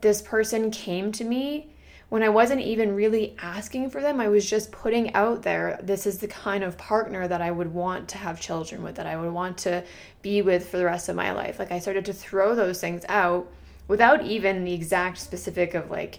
this 0.00 0.22
person 0.22 0.70
came 0.70 1.12
to 1.12 1.24
me 1.24 1.68
when 2.08 2.22
I 2.22 2.28
wasn't 2.28 2.60
even 2.60 2.94
really 2.94 3.36
asking 3.40 3.90
for 3.90 4.00
them. 4.00 4.20
I 4.20 4.28
was 4.28 4.48
just 4.48 4.72
putting 4.72 5.14
out 5.14 5.42
there 5.42 5.78
this 5.82 6.06
is 6.06 6.18
the 6.18 6.28
kind 6.28 6.62
of 6.64 6.76
partner 6.76 7.26
that 7.28 7.40
I 7.40 7.50
would 7.50 7.72
want 7.72 8.08
to 8.10 8.18
have 8.18 8.40
children 8.40 8.82
with, 8.82 8.96
that 8.96 9.06
I 9.06 9.16
would 9.16 9.32
want 9.32 9.58
to 9.58 9.84
be 10.20 10.42
with 10.42 10.68
for 10.68 10.76
the 10.76 10.84
rest 10.84 11.08
of 11.08 11.16
my 11.16 11.32
life. 11.32 11.58
Like 11.58 11.72
I 11.72 11.78
started 11.78 12.04
to 12.06 12.12
throw 12.12 12.54
those 12.54 12.80
things 12.80 13.04
out 13.08 13.46
without 13.88 14.24
even 14.24 14.64
the 14.64 14.74
exact 14.74 15.18
specific 15.18 15.74
of 15.74 15.90
like, 15.90 16.18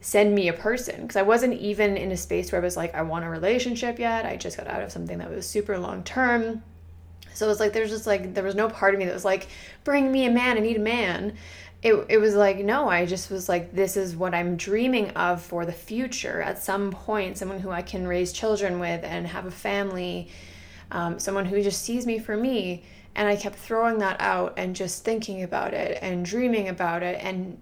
send 0.00 0.34
me 0.34 0.48
a 0.48 0.52
person 0.52 1.02
because 1.02 1.16
I 1.16 1.22
wasn't 1.22 1.54
even 1.60 1.96
in 1.96 2.10
a 2.10 2.16
space 2.16 2.50
where 2.50 2.60
I 2.60 2.64
was 2.64 2.76
like, 2.76 2.94
I 2.94 3.02
want 3.02 3.24
a 3.24 3.28
relationship 3.28 3.98
yet. 3.98 4.24
I 4.24 4.36
just 4.36 4.56
got 4.56 4.66
out 4.66 4.82
of 4.82 4.90
something 4.90 5.18
that 5.18 5.30
was 5.30 5.46
super 5.46 5.78
long 5.78 6.02
term. 6.04 6.62
So 7.34 7.46
it 7.46 7.48
was 7.48 7.60
like, 7.60 7.72
there's 7.72 7.90
just 7.90 8.06
like, 8.06 8.34
there 8.34 8.44
was 8.44 8.54
no 8.54 8.68
part 8.68 8.94
of 8.94 8.98
me 8.98 9.06
that 9.06 9.14
was 9.14 9.24
like, 9.24 9.48
bring 9.84 10.10
me 10.10 10.26
a 10.26 10.30
man, 10.30 10.56
I 10.56 10.60
need 10.60 10.76
a 10.76 10.80
man. 10.80 11.36
It, 11.82 11.94
it 12.08 12.18
was 12.18 12.34
like, 12.34 12.58
no, 12.58 12.88
I 12.88 13.06
just 13.06 13.30
was 13.30 13.48
like, 13.48 13.74
this 13.74 13.96
is 13.96 14.14
what 14.16 14.34
I'm 14.34 14.56
dreaming 14.56 15.10
of 15.10 15.40
for 15.40 15.64
the 15.64 15.72
future 15.72 16.42
at 16.42 16.62
some 16.62 16.90
point, 16.90 17.38
someone 17.38 17.60
who 17.60 17.70
I 17.70 17.82
can 17.82 18.06
raise 18.06 18.32
children 18.32 18.80
with 18.80 19.02
and 19.04 19.26
have 19.26 19.46
a 19.46 19.50
family, 19.50 20.28
um, 20.90 21.18
someone 21.18 21.46
who 21.46 21.62
just 21.62 21.82
sees 21.82 22.06
me 22.06 22.18
for 22.18 22.36
me. 22.36 22.84
And 23.14 23.28
I 23.28 23.36
kept 23.36 23.56
throwing 23.56 23.98
that 23.98 24.20
out 24.20 24.54
and 24.56 24.76
just 24.76 25.04
thinking 25.04 25.42
about 25.42 25.72
it 25.72 25.98
and 26.02 26.24
dreaming 26.24 26.68
about 26.68 27.02
it. 27.02 27.18
And 27.22 27.58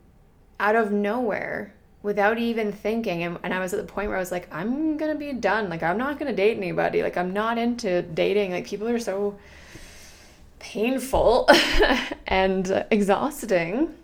out 0.59 0.75
of 0.75 0.91
nowhere, 0.91 1.75
without 2.03 2.39
even 2.39 2.73
thinking. 2.73 3.23
And, 3.23 3.39
and 3.43 3.53
i 3.53 3.59
was 3.59 3.73
at 3.75 3.85
the 3.85 3.93
point 3.93 4.09
where 4.09 4.17
i 4.17 4.21
was 4.21 4.33
like 4.33 4.49
i'm 4.53 4.97
gonna 4.97 5.15
be 5.15 5.33
done. 5.33 5.69
Like 5.69 5.83
i'm 5.83 5.99
not 5.99 6.19
gonna 6.19 6.33
date 6.33 6.57
anybody. 6.57 7.03
Like 7.03 7.17
i'm 7.17 7.33
not 7.33 7.59
into 7.59 8.03
dating. 8.03 8.53
Like 8.53 8.67
people 8.67 8.89
are 8.89 8.99
so 8.99 9.39
painful 10.59 11.49
and 12.27 12.85
exhausting. 12.91 13.95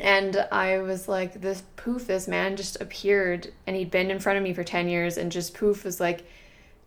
And 0.00 0.46
i 0.52 0.78
was 0.78 1.08
like 1.08 1.40
this 1.40 1.62
poof 1.76 2.06
this 2.06 2.28
man 2.28 2.56
just 2.56 2.80
appeared 2.80 3.52
and 3.66 3.76
he'd 3.76 3.90
been 3.90 4.10
in 4.10 4.18
front 4.18 4.36
of 4.36 4.42
me 4.42 4.52
for 4.52 4.64
10 4.64 4.88
years 4.88 5.16
and 5.16 5.32
just 5.32 5.54
poof 5.54 5.84
was 5.84 6.00
like 6.00 6.26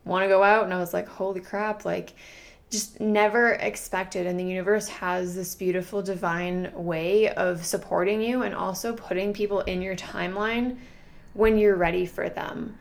want 0.05 0.24
to 0.24 0.27
go 0.27 0.43
out? 0.43 0.63
And 0.63 0.74
i 0.74 0.77
was 0.77 0.93
like 0.93 1.07
holy 1.07 1.41
crap 1.41 1.86
like 1.86 2.13
just 2.69 2.99
never 2.99 3.53
expected. 3.53 4.27
And 4.27 4.39
the 4.39 4.43
universe 4.43 4.88
has 4.88 5.35
this 5.35 5.55
beautiful 5.55 6.01
divine 6.01 6.71
way 6.73 7.29
of 7.29 7.65
supporting 7.65 8.21
you 8.21 8.43
and 8.43 8.53
also 8.53 8.93
putting 8.93 9.33
people 9.33 9.61
in 9.61 9.81
your 9.81 9.95
timeline 9.95 10.77
when 11.33 11.57
you're 11.57 11.75
ready 11.75 12.05
for 12.05 12.29
them. 12.29 12.77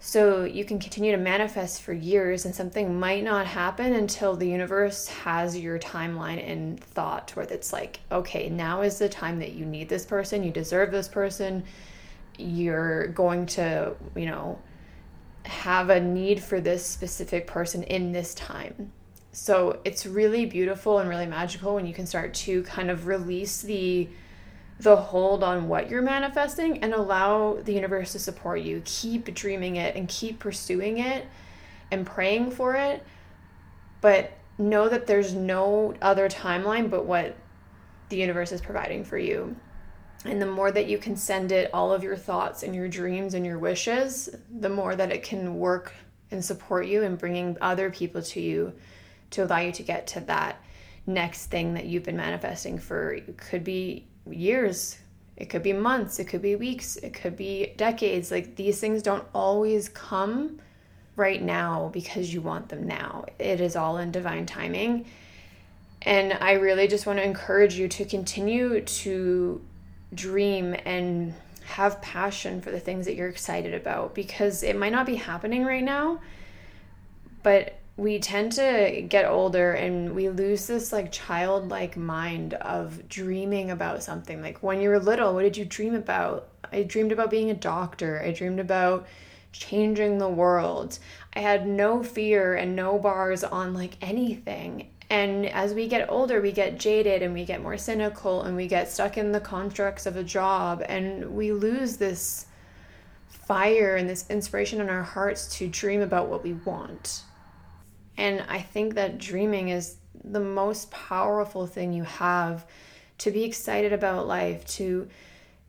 So 0.00 0.44
you 0.44 0.64
can 0.64 0.78
continue 0.78 1.10
to 1.10 1.18
manifest 1.18 1.82
for 1.82 1.92
years, 1.92 2.44
and 2.44 2.54
something 2.54 3.00
might 3.00 3.24
not 3.24 3.46
happen 3.46 3.94
until 3.94 4.36
the 4.36 4.46
universe 4.46 5.08
has 5.08 5.58
your 5.58 5.76
timeline 5.80 6.40
in 6.40 6.76
thought, 6.76 7.32
where 7.34 7.44
it's 7.46 7.72
like, 7.72 7.98
okay, 8.12 8.48
now 8.48 8.82
is 8.82 9.00
the 9.00 9.08
time 9.08 9.40
that 9.40 9.54
you 9.54 9.66
need 9.66 9.88
this 9.88 10.06
person, 10.06 10.44
you 10.44 10.52
deserve 10.52 10.92
this 10.92 11.08
person, 11.08 11.64
you're 12.38 13.08
going 13.08 13.44
to, 13.46 13.92
you 14.14 14.26
know, 14.26 14.56
have 15.42 15.90
a 15.90 15.98
need 15.98 16.40
for 16.40 16.60
this 16.60 16.86
specific 16.86 17.48
person 17.48 17.82
in 17.82 18.12
this 18.12 18.34
time. 18.34 18.92
So 19.38 19.78
it's 19.84 20.04
really 20.04 20.46
beautiful 20.46 20.98
and 20.98 21.08
really 21.08 21.24
magical 21.24 21.76
when 21.76 21.86
you 21.86 21.94
can 21.94 22.06
start 22.06 22.34
to 22.34 22.64
kind 22.64 22.90
of 22.90 23.06
release 23.06 23.62
the 23.62 24.08
the 24.80 24.94
hold 24.94 25.42
on 25.42 25.68
what 25.68 25.88
you're 25.88 26.02
manifesting 26.02 26.82
and 26.84 26.92
allow 26.92 27.58
the 27.64 27.72
universe 27.72 28.12
to 28.12 28.18
support 28.18 28.60
you. 28.60 28.82
Keep 28.84 29.34
dreaming 29.34 29.76
it 29.76 29.96
and 29.96 30.08
keep 30.08 30.38
pursuing 30.38 30.98
it 30.98 31.26
and 31.90 32.04
praying 32.06 32.50
for 32.50 32.74
it. 32.74 33.04
But 34.00 34.32
know 34.56 34.88
that 34.88 35.06
there's 35.06 35.34
no 35.34 35.94
other 36.02 36.28
timeline 36.28 36.90
but 36.90 37.06
what 37.06 37.36
the 38.08 38.16
universe 38.16 38.52
is 38.52 38.60
providing 38.60 39.04
for 39.04 39.18
you. 39.18 39.56
And 40.24 40.42
the 40.42 40.46
more 40.46 40.70
that 40.72 40.88
you 40.88 40.98
can 40.98 41.16
send 41.16 41.52
it 41.52 41.70
all 41.72 41.92
of 41.92 42.02
your 42.02 42.16
thoughts 42.16 42.62
and 42.64 42.74
your 42.74 42.88
dreams 42.88 43.34
and 43.34 43.46
your 43.46 43.58
wishes, 43.58 44.28
the 44.60 44.68
more 44.68 44.94
that 44.94 45.12
it 45.12 45.22
can 45.22 45.58
work 45.58 45.94
and 46.30 46.44
support 46.44 46.86
you 46.86 47.02
in 47.02 47.16
bringing 47.16 47.56
other 47.60 47.90
people 47.90 48.22
to 48.22 48.40
you 48.40 48.72
to 49.30 49.44
allow 49.44 49.58
you 49.58 49.72
to 49.72 49.82
get 49.82 50.06
to 50.08 50.20
that 50.20 50.60
next 51.06 51.46
thing 51.46 51.74
that 51.74 51.86
you've 51.86 52.04
been 52.04 52.16
manifesting 52.16 52.78
for 52.78 53.12
it 53.14 53.38
could 53.38 53.64
be 53.64 54.04
years 54.30 54.98
it 55.38 55.48
could 55.48 55.62
be 55.62 55.72
months 55.72 56.18
it 56.18 56.24
could 56.24 56.42
be 56.42 56.56
weeks 56.56 56.96
it 56.96 57.14
could 57.14 57.36
be 57.36 57.72
decades. 57.76 58.30
Like 58.30 58.56
these 58.56 58.80
things 58.80 59.02
don't 59.02 59.24
always 59.32 59.88
come 59.88 60.58
right 61.16 61.42
now 61.42 61.90
because 61.92 62.32
you 62.32 62.40
want 62.40 62.68
them 62.68 62.86
now. 62.86 63.24
It 63.38 63.60
is 63.60 63.74
all 63.74 63.98
in 63.98 64.10
divine 64.10 64.46
timing. 64.46 65.06
And 66.02 66.32
i 66.40 66.52
really 66.52 66.86
just 66.88 67.06
want 67.06 67.18
to 67.18 67.24
encourage 67.24 67.74
you 67.74 67.88
to 67.88 68.04
continue 68.04 68.80
to 68.80 69.60
dream 70.14 70.76
and 70.84 71.34
have 71.64 72.00
passion 72.00 72.60
for 72.60 72.70
the 72.70 72.80
things 72.80 73.06
that 73.06 73.14
you're 73.14 73.28
excited 73.28 73.74
about 73.74 74.14
because 74.14 74.62
it 74.62 74.76
might 74.76 74.92
not 74.92 75.06
be 75.06 75.16
happening 75.16 75.64
right 75.64 75.84
now 75.84 76.18
but 77.42 77.77
we 77.98 78.20
tend 78.20 78.52
to 78.52 79.04
get 79.08 79.24
older 79.24 79.72
and 79.72 80.14
we 80.14 80.28
lose 80.28 80.68
this 80.68 80.92
like 80.92 81.10
childlike 81.10 81.96
mind 81.96 82.54
of 82.54 83.08
dreaming 83.08 83.72
about 83.72 84.04
something. 84.04 84.40
Like 84.40 84.62
when 84.62 84.80
you 84.80 84.90
were 84.90 85.00
little, 85.00 85.34
what 85.34 85.42
did 85.42 85.56
you 85.56 85.64
dream 85.64 85.96
about? 85.96 86.46
I 86.72 86.84
dreamed 86.84 87.10
about 87.10 87.28
being 87.28 87.50
a 87.50 87.54
doctor. 87.54 88.22
I 88.24 88.30
dreamed 88.30 88.60
about 88.60 89.08
changing 89.50 90.18
the 90.18 90.28
world. 90.28 91.00
I 91.34 91.40
had 91.40 91.66
no 91.66 92.04
fear 92.04 92.54
and 92.54 92.76
no 92.76 93.00
bars 93.00 93.42
on 93.42 93.74
like 93.74 93.96
anything. 94.00 94.90
And 95.10 95.46
as 95.46 95.74
we 95.74 95.88
get 95.88 96.08
older, 96.08 96.40
we 96.40 96.52
get 96.52 96.78
jaded 96.78 97.24
and 97.24 97.34
we 97.34 97.44
get 97.44 97.62
more 97.62 97.78
cynical 97.78 98.42
and 98.42 98.54
we 98.54 98.68
get 98.68 98.88
stuck 98.88 99.18
in 99.18 99.32
the 99.32 99.40
constructs 99.40 100.06
of 100.06 100.16
a 100.16 100.22
job 100.22 100.84
and 100.88 101.34
we 101.34 101.50
lose 101.50 101.96
this 101.96 102.46
fire 103.26 103.96
and 103.96 104.08
this 104.08 104.24
inspiration 104.30 104.80
in 104.80 104.88
our 104.88 105.02
hearts 105.02 105.56
to 105.56 105.66
dream 105.66 106.00
about 106.00 106.28
what 106.28 106.44
we 106.44 106.52
want. 106.52 107.24
And 108.18 108.44
I 108.48 108.60
think 108.60 108.94
that 108.94 109.16
dreaming 109.16 109.68
is 109.68 109.96
the 110.24 110.40
most 110.40 110.90
powerful 110.90 111.66
thing 111.66 111.92
you 111.92 112.02
have 112.02 112.66
to 113.18 113.30
be 113.30 113.44
excited 113.44 113.92
about 113.92 114.26
life, 114.26 114.66
to 114.66 115.08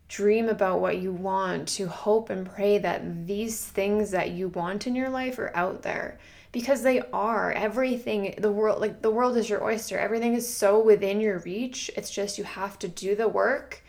dream 0.08 0.48
about 0.48 0.80
what 0.80 0.98
you 0.98 1.12
want, 1.12 1.68
to 1.68 1.86
hope 1.86 2.28
and 2.28 2.44
pray 2.44 2.78
that 2.78 3.28
these 3.28 3.64
things 3.64 4.10
that 4.10 4.32
you 4.32 4.48
want 4.48 4.88
in 4.88 4.96
your 4.96 5.08
life 5.08 5.38
are 5.38 5.56
out 5.56 5.82
there 5.82 6.18
because 6.50 6.82
they 6.82 7.00
are. 7.12 7.52
Everything, 7.52 8.34
the 8.38 8.50
world, 8.50 8.80
like 8.80 9.00
the 9.00 9.10
world 9.12 9.36
is 9.36 9.48
your 9.48 9.62
oyster. 9.62 9.96
Everything 9.96 10.34
is 10.34 10.52
so 10.52 10.82
within 10.82 11.20
your 11.20 11.38
reach. 11.38 11.88
It's 11.96 12.10
just 12.10 12.36
you 12.36 12.44
have 12.44 12.80
to 12.80 12.88
do 12.88 13.14
the 13.14 13.28
work, 13.28 13.84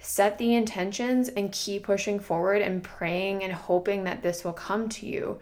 set 0.00 0.38
the 0.38 0.54
intentions, 0.54 1.28
and 1.28 1.52
keep 1.52 1.82
pushing 1.82 2.18
forward 2.18 2.62
and 2.62 2.82
praying 2.82 3.44
and 3.44 3.52
hoping 3.52 4.04
that 4.04 4.22
this 4.22 4.44
will 4.44 4.54
come 4.54 4.88
to 4.88 5.06
you. 5.06 5.38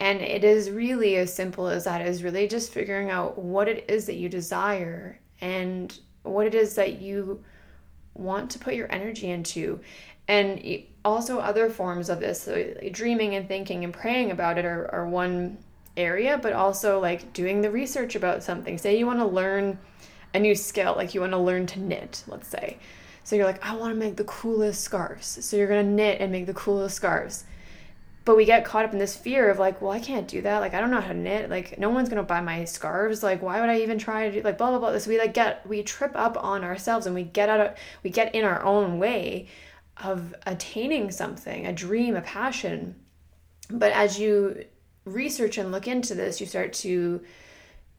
And 0.00 0.22
it 0.22 0.44
is 0.44 0.70
really 0.70 1.16
as 1.16 1.32
simple 1.32 1.68
as 1.68 1.84
that 1.84 2.00
is 2.00 2.22
really 2.22 2.48
just 2.48 2.72
figuring 2.72 3.10
out 3.10 3.36
what 3.38 3.68
it 3.68 3.84
is 3.88 4.06
that 4.06 4.16
you 4.16 4.30
desire 4.30 5.20
and 5.42 5.96
what 6.22 6.46
it 6.46 6.54
is 6.54 6.74
that 6.76 7.00
you 7.00 7.44
want 8.14 8.50
to 8.50 8.58
put 8.58 8.74
your 8.74 8.90
energy 8.90 9.30
into. 9.30 9.80
And 10.26 10.84
also, 11.04 11.38
other 11.38 11.68
forms 11.68 12.08
of 12.08 12.20
this, 12.20 12.42
so 12.42 12.74
dreaming 12.92 13.34
and 13.34 13.46
thinking 13.46 13.84
and 13.84 13.92
praying 13.92 14.30
about 14.30 14.58
it, 14.58 14.64
are, 14.64 14.88
are 14.94 15.08
one 15.08 15.58
area, 15.96 16.38
but 16.38 16.52
also 16.52 17.00
like 17.00 17.32
doing 17.32 17.60
the 17.60 17.70
research 17.70 18.14
about 18.14 18.42
something. 18.42 18.78
Say 18.78 18.98
you 18.98 19.06
want 19.06 19.18
to 19.18 19.26
learn 19.26 19.78
a 20.32 20.38
new 20.38 20.54
skill, 20.54 20.94
like 20.96 21.14
you 21.14 21.20
want 21.20 21.32
to 21.32 21.38
learn 21.38 21.66
to 21.66 21.80
knit, 21.80 22.24
let's 22.26 22.48
say. 22.48 22.78
So 23.24 23.36
you're 23.36 23.44
like, 23.44 23.64
I 23.64 23.74
want 23.76 23.92
to 23.92 23.98
make 23.98 24.16
the 24.16 24.24
coolest 24.24 24.82
scarves. 24.82 25.44
So 25.44 25.56
you're 25.56 25.68
going 25.68 25.84
to 25.84 25.92
knit 25.92 26.20
and 26.20 26.32
make 26.32 26.46
the 26.46 26.54
coolest 26.54 26.96
scarves. 26.96 27.44
But 28.24 28.36
we 28.36 28.44
get 28.44 28.64
caught 28.64 28.84
up 28.84 28.92
in 28.92 28.98
this 28.98 29.16
fear 29.16 29.50
of 29.50 29.58
like, 29.58 29.80
well, 29.80 29.90
I 29.90 29.98
can't 29.98 30.28
do 30.28 30.42
that. 30.42 30.58
Like, 30.58 30.74
I 30.74 30.80
don't 30.80 30.90
know 30.90 31.00
how 31.00 31.08
to 31.08 31.14
knit. 31.14 31.48
Like, 31.48 31.78
no 31.78 31.88
one's 31.88 32.10
to 32.10 32.22
buy 32.22 32.40
my 32.40 32.64
scarves. 32.64 33.22
Like, 33.22 33.40
why 33.40 33.60
would 33.60 33.70
I 33.70 33.80
even 33.80 33.98
try 33.98 34.28
to 34.28 34.32
do 34.32 34.42
like 34.42 34.58
blah, 34.58 34.70
blah, 34.70 34.78
blah. 34.78 34.98
So 34.98 35.10
we 35.10 35.18
like 35.18 35.32
get, 35.32 35.66
we 35.66 35.82
trip 35.82 36.12
up 36.14 36.36
on 36.42 36.62
ourselves 36.62 37.06
and 37.06 37.14
we 37.14 37.22
get 37.22 37.48
out 37.48 37.60
of, 37.60 37.74
we 38.02 38.10
get 38.10 38.34
in 38.34 38.44
our 38.44 38.62
own 38.62 38.98
way 38.98 39.48
of 40.02 40.34
attaining 40.46 41.10
something, 41.10 41.66
a 41.66 41.72
dream, 41.72 42.14
a 42.14 42.20
passion. 42.20 42.94
But 43.70 43.92
as 43.92 44.18
you 44.18 44.64
research 45.04 45.56
and 45.56 45.72
look 45.72 45.88
into 45.88 46.14
this, 46.14 46.40
you 46.40 46.46
start 46.46 46.72
to 46.74 47.22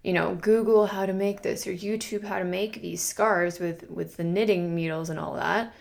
you 0.03 0.13
know 0.13 0.35
google 0.35 0.87
how 0.87 1.05
to 1.05 1.13
make 1.13 1.43
this 1.43 1.67
or 1.67 1.71
youtube 1.71 2.23
how 2.23 2.39
to 2.39 2.45
make 2.45 2.81
these 2.81 3.01
scarves 3.01 3.59
with 3.59 3.89
with 3.89 4.17
the 4.17 4.23
knitting 4.23 4.73
needles 4.73 5.09
and 5.11 5.19
all 5.19 5.35
that 5.35 5.73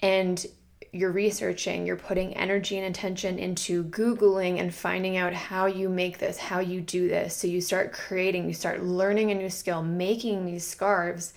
and 0.00 0.46
you're 0.92 1.12
researching 1.12 1.86
you're 1.86 1.96
putting 1.96 2.34
energy 2.34 2.76
and 2.76 2.86
attention 2.86 3.38
into 3.38 3.84
googling 3.84 4.58
and 4.60 4.74
finding 4.74 5.16
out 5.16 5.32
how 5.32 5.66
you 5.66 5.88
make 5.88 6.18
this 6.18 6.36
how 6.36 6.58
you 6.58 6.80
do 6.80 7.08
this. 7.08 7.36
So 7.36 7.46
you 7.46 7.60
start 7.60 7.92
creating 7.92 8.46
you 8.46 8.54
start 8.54 8.82
learning 8.82 9.30
a 9.30 9.34
new 9.34 9.50
skill 9.50 9.82
making 9.82 10.46
these 10.46 10.66
scarves 10.66 11.32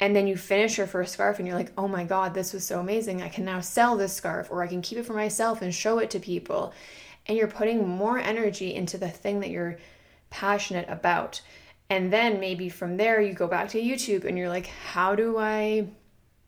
and 0.00 0.14
then 0.14 0.26
you 0.26 0.36
finish 0.36 0.78
your 0.78 0.86
first 0.86 1.14
scarf 1.14 1.38
and 1.38 1.48
you're 1.48 1.56
like 1.56 1.72
oh 1.78 1.88
my 1.88 2.04
god 2.04 2.34
this 2.34 2.52
was 2.52 2.64
so 2.64 2.80
amazing. 2.80 3.22
I 3.22 3.28
can 3.28 3.44
now 3.44 3.60
sell 3.60 3.96
this 3.96 4.12
scarf 4.12 4.48
or 4.50 4.62
i 4.62 4.66
can 4.66 4.82
keep 4.82 4.98
it 4.98 5.06
for 5.06 5.14
myself 5.14 5.62
and 5.62 5.74
show 5.74 5.98
it 5.98 6.10
to 6.10 6.20
people. 6.20 6.74
And 7.26 7.36
you're 7.36 7.48
putting 7.48 7.86
more 7.86 8.18
energy 8.18 8.74
into 8.74 8.98
the 8.98 9.08
thing 9.08 9.40
that 9.40 9.50
you're 9.50 9.78
passionate 10.30 10.88
about. 10.88 11.40
And 11.90 12.12
then 12.12 12.40
maybe 12.40 12.68
from 12.68 12.96
there, 12.96 13.20
you 13.20 13.32
go 13.32 13.46
back 13.46 13.68
to 13.70 13.80
YouTube 13.80 14.24
and 14.24 14.36
you're 14.36 14.48
like, 14.48 14.66
how 14.66 15.14
do 15.14 15.38
I 15.38 15.86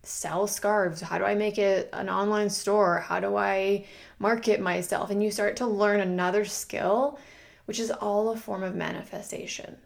sell 0.03 0.47
scarves? 0.47 1.01
How 1.01 1.19
do 1.19 1.25
I 1.25 1.35
make 1.35 1.59
it 1.59 1.89
an 1.93 2.09
online 2.09 2.51
store? 2.51 3.01
How 3.01 3.21
do 3.21 3.37
I 3.37 3.87
market 4.19 4.61
myself? 4.61 5.11
And 5.11 5.23
you 5.23 5.31
start 5.31 5.57
to 5.57 5.67
learn 5.67 6.01
another 6.01 6.45
skill, 6.45 7.19
which 7.67 7.79
is 7.79 7.91
all 7.91 8.31
a 8.31 8.37
form 8.37 8.63
of 8.63 8.75
manifestation. 8.75 9.77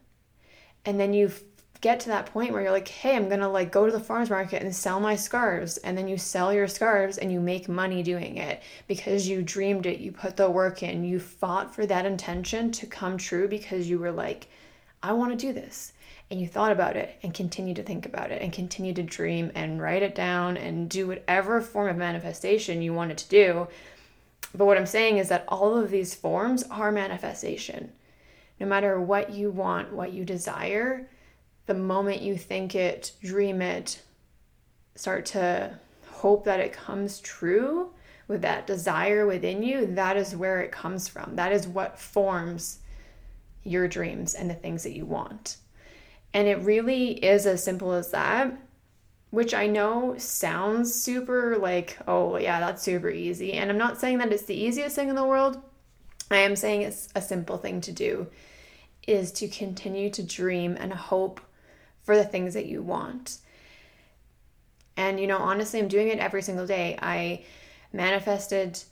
And 0.85 1.01
then 1.01 1.15
you 1.15 1.33
get 1.81 2.01
to 2.01 2.09
that 2.09 2.27
point 2.27 2.53
where 2.53 2.63
you're 2.63 2.71
like, 2.71 2.89
hey, 2.89 3.15
I'm 3.17 3.29
gonna 3.29 3.49
like 3.49 3.71
go 3.71 3.85
to 3.85 3.93
the 3.93 4.01
farmers 4.01 4.31
market 4.31 4.63
and 4.63 4.75
sell 4.75 5.01
my 5.01 5.17
scarves. 5.17 5.77
And 5.79 5.99
then 5.99 6.09
you 6.09 6.17
sell 6.17 6.53
your 6.53 6.69
scarves 6.69 7.19
and 7.19 7.31
you 7.31 7.41
make 7.41 7.69
money 7.69 8.03
doing 8.03 8.39
it 8.39 8.63
because 8.87 9.29
you 9.29 9.43
dreamed 9.43 9.85
it, 9.85 10.01
you 10.01 10.13
put 10.13 10.37
the 10.37 10.49
work 10.49 10.83
in, 10.83 11.05
you 11.05 11.21
fought 11.21 11.75
for 11.75 11.85
that 11.87 12.07
intention 12.07 12.73
to 12.73 12.87
come 12.87 13.19
true 13.19 13.49
because 13.49 13.91
you 13.91 13.99
were 13.99 14.13
like, 14.13 14.47
I 15.03 15.13
wanna 15.13 15.37
do 15.37 15.53
this. 15.53 15.93
And 16.31 16.41
you 16.41 16.49
thought 16.49 16.73
about 16.73 16.97
it 16.97 17.17
and 17.23 17.33
continue 17.35 17.75
to 17.75 17.83
think 17.83 18.07
about 18.07 18.31
it 18.31 18.43
and 18.43 18.53
continue 18.53 18.95
to 18.95 19.03
dream 19.03 19.53
and 19.55 19.81
write 19.81 20.03
it 20.03 20.15
down 20.15 20.57
and 20.57 20.89
do 20.89 21.07
whatever 21.07 21.61
form 21.61 21.89
of 21.89 21.97
manifestation 21.97 22.83
you 22.83 22.95
wanted 22.95 23.19
to 23.19 23.29
do. 23.29 23.69
But 24.55 24.65
what 24.65 24.79
I'm 24.79 24.87
saying 24.87 25.19
is 25.19 25.29
that 25.29 25.45
all 25.49 25.77
of 25.77 25.91
these 25.91 26.15
forms 26.15 26.65
are 26.71 26.91
manifestation. 26.91 27.93
No 28.59 28.67
matter 28.67 29.01
what 29.01 29.31
you 29.31 29.51
want, 29.51 29.93
what 29.93 30.13
you 30.13 30.25
desire, 30.25 31.09
the 31.67 31.75
moment 31.75 32.23
you 32.23 32.37
think 32.37 32.75
it, 32.75 33.13
dream 33.23 33.61
it, 33.61 34.03
start 34.95 35.27
to 35.27 35.79
hope 36.09 36.45
that 36.45 36.61
it 36.61 36.73
comes 36.73 37.21
true 37.21 37.91
with 38.29 38.43
that 38.43 38.67
desire 38.67 39.27
within 39.27 39.63
you, 39.63 39.87
that 39.95 40.17
is 40.17 40.37
where 40.37 40.61
it 40.63 40.73
comes 40.73 41.09
from. 41.09 41.37
That 41.37 41.53
is 41.53 41.67
what 41.67 41.99
forms 41.99 42.79
your 43.65 43.89
dreams 43.89 44.35
and 44.35 44.49
the 44.49 44.55
things 44.55 44.83
that 44.85 44.97
you 44.97 45.05
want. 45.05 45.57
And 46.35 46.49
it 46.49 46.59
really 46.63 47.13
is 47.13 47.47
as 47.47 47.63
simple 47.63 47.93
as 47.93 48.11
that, 48.11 48.53
which 49.31 49.55
I 49.55 49.69
know 49.69 50.17
sounds 50.19 50.93
super 50.93 51.57
like, 51.57 51.97
oh, 52.07 52.37
yeah, 52.37 52.61
that's 52.61 52.83
super 52.83 53.09
easy. 53.09 53.55
And 53.55 53.71
I'm 53.71 53.79
not 53.79 54.01
saying 54.01 54.19
that 54.19 54.33
it's 54.33 54.43
the 54.43 54.55
easiest 54.55 54.97
thing 54.97 55.09
in 55.09 55.15
the 55.15 55.25
world. 55.25 55.63
I 56.31 56.39
am 56.39 56.57
saying 56.57 56.83
it's 56.83 57.09
a 57.15 57.23
simple 57.23 57.57
thing 57.57 57.81
to 57.83 57.93
do 57.93 58.27
is 59.07 59.31
to 59.33 59.49
continue 59.49 60.11
to 60.11 60.23
dream 60.23 60.77
and 60.79 60.93
hope 60.93 61.41
for 62.03 62.17
the 62.17 62.25
things 62.25 62.55
that 62.55 62.67
you 62.67 62.83
want. 62.83 63.39
And, 64.97 65.21
you 65.21 65.27
know, 65.27 65.39
honestly, 65.39 65.79
I'm 65.81 65.89
doing 65.89 66.09
it 66.09 66.19
every 66.19 66.43
single 66.43 66.67
day. 66.67 66.99
I 67.01 67.45
manifested, 67.93 68.83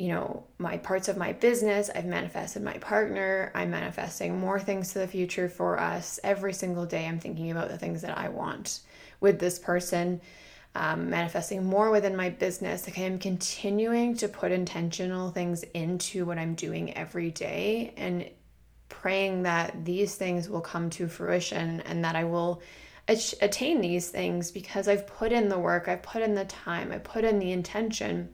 you 0.00 0.08
know, 0.08 0.44
my 0.56 0.78
parts 0.78 1.08
of 1.08 1.18
my 1.18 1.34
business. 1.34 1.90
I've 1.94 2.06
manifested 2.06 2.62
my 2.62 2.78
partner. 2.78 3.52
I'm 3.54 3.70
manifesting 3.70 4.40
more 4.40 4.58
things 4.58 4.94
to 4.94 4.98
the 5.00 5.06
future 5.06 5.46
for 5.46 5.78
us. 5.78 6.18
Every 6.24 6.54
single 6.54 6.86
day, 6.86 7.06
I'm 7.06 7.18
thinking 7.18 7.50
about 7.50 7.68
the 7.68 7.76
things 7.76 8.00
that 8.00 8.16
I 8.16 8.30
want 8.30 8.80
with 9.20 9.38
this 9.38 9.58
person, 9.58 10.22
um, 10.74 11.10
manifesting 11.10 11.66
more 11.66 11.90
within 11.90 12.16
my 12.16 12.30
business. 12.30 12.86
Like, 12.86 12.98
I 12.98 13.02
am 13.02 13.18
continuing 13.18 14.16
to 14.16 14.28
put 14.28 14.52
intentional 14.52 15.32
things 15.32 15.64
into 15.74 16.24
what 16.24 16.38
I'm 16.38 16.54
doing 16.54 16.96
every 16.96 17.30
day. 17.30 17.92
And 17.98 18.26
praying 18.88 19.42
that 19.42 19.84
these 19.84 20.14
things 20.14 20.48
will 20.48 20.62
come 20.62 20.88
to 20.90 21.08
fruition 21.08 21.82
and 21.82 22.02
that 22.06 22.16
I 22.16 22.24
will 22.24 22.62
attain 23.06 23.82
these 23.82 24.08
things 24.08 24.50
because 24.50 24.88
I've 24.88 25.06
put 25.06 25.30
in 25.30 25.50
the 25.50 25.58
work, 25.58 25.88
I've 25.88 26.02
put 26.02 26.22
in 26.22 26.34
the 26.34 26.46
time, 26.46 26.90
I 26.90 26.96
put 26.96 27.24
in 27.24 27.38
the 27.38 27.52
intention, 27.52 28.30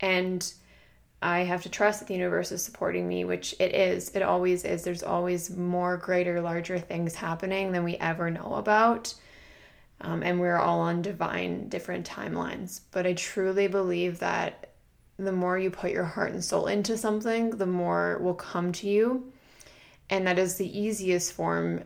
and 0.00 0.52
I 1.24 1.40
have 1.40 1.62
to 1.62 1.68
trust 1.68 2.00
that 2.00 2.08
the 2.08 2.14
universe 2.14 2.52
is 2.52 2.62
supporting 2.62 3.08
me, 3.08 3.24
which 3.24 3.54
it 3.58 3.74
is. 3.74 4.10
It 4.10 4.22
always 4.22 4.64
is. 4.64 4.84
There's 4.84 5.02
always 5.02 5.50
more, 5.50 5.96
greater, 5.96 6.40
larger 6.40 6.78
things 6.78 7.14
happening 7.14 7.72
than 7.72 7.82
we 7.82 7.96
ever 7.96 8.30
know 8.30 8.54
about. 8.54 9.14
Um, 10.00 10.22
and 10.22 10.38
we're 10.38 10.58
all 10.58 10.80
on 10.80 11.02
divine, 11.02 11.68
different 11.68 12.06
timelines. 12.06 12.80
But 12.90 13.06
I 13.06 13.14
truly 13.14 13.68
believe 13.68 14.18
that 14.18 14.74
the 15.16 15.32
more 15.32 15.58
you 15.58 15.70
put 15.70 15.92
your 15.92 16.04
heart 16.04 16.32
and 16.32 16.44
soul 16.44 16.66
into 16.66 16.98
something, 16.98 17.50
the 17.50 17.66
more 17.66 18.18
will 18.20 18.34
come 18.34 18.72
to 18.72 18.88
you 18.88 19.32
and 20.10 20.26
that 20.26 20.38
is 20.38 20.56
the 20.56 20.78
easiest 20.78 21.32
form 21.32 21.84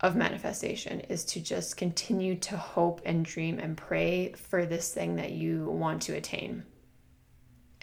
of 0.00 0.16
manifestation 0.16 1.00
is 1.00 1.24
to 1.24 1.40
just 1.40 1.76
continue 1.76 2.34
to 2.34 2.56
hope 2.56 3.02
and 3.04 3.24
dream 3.24 3.58
and 3.58 3.76
pray 3.76 4.32
for 4.32 4.64
this 4.64 4.94
thing 4.94 5.16
that 5.16 5.32
you 5.32 5.66
want 5.66 6.00
to 6.02 6.14
attain. 6.14 6.64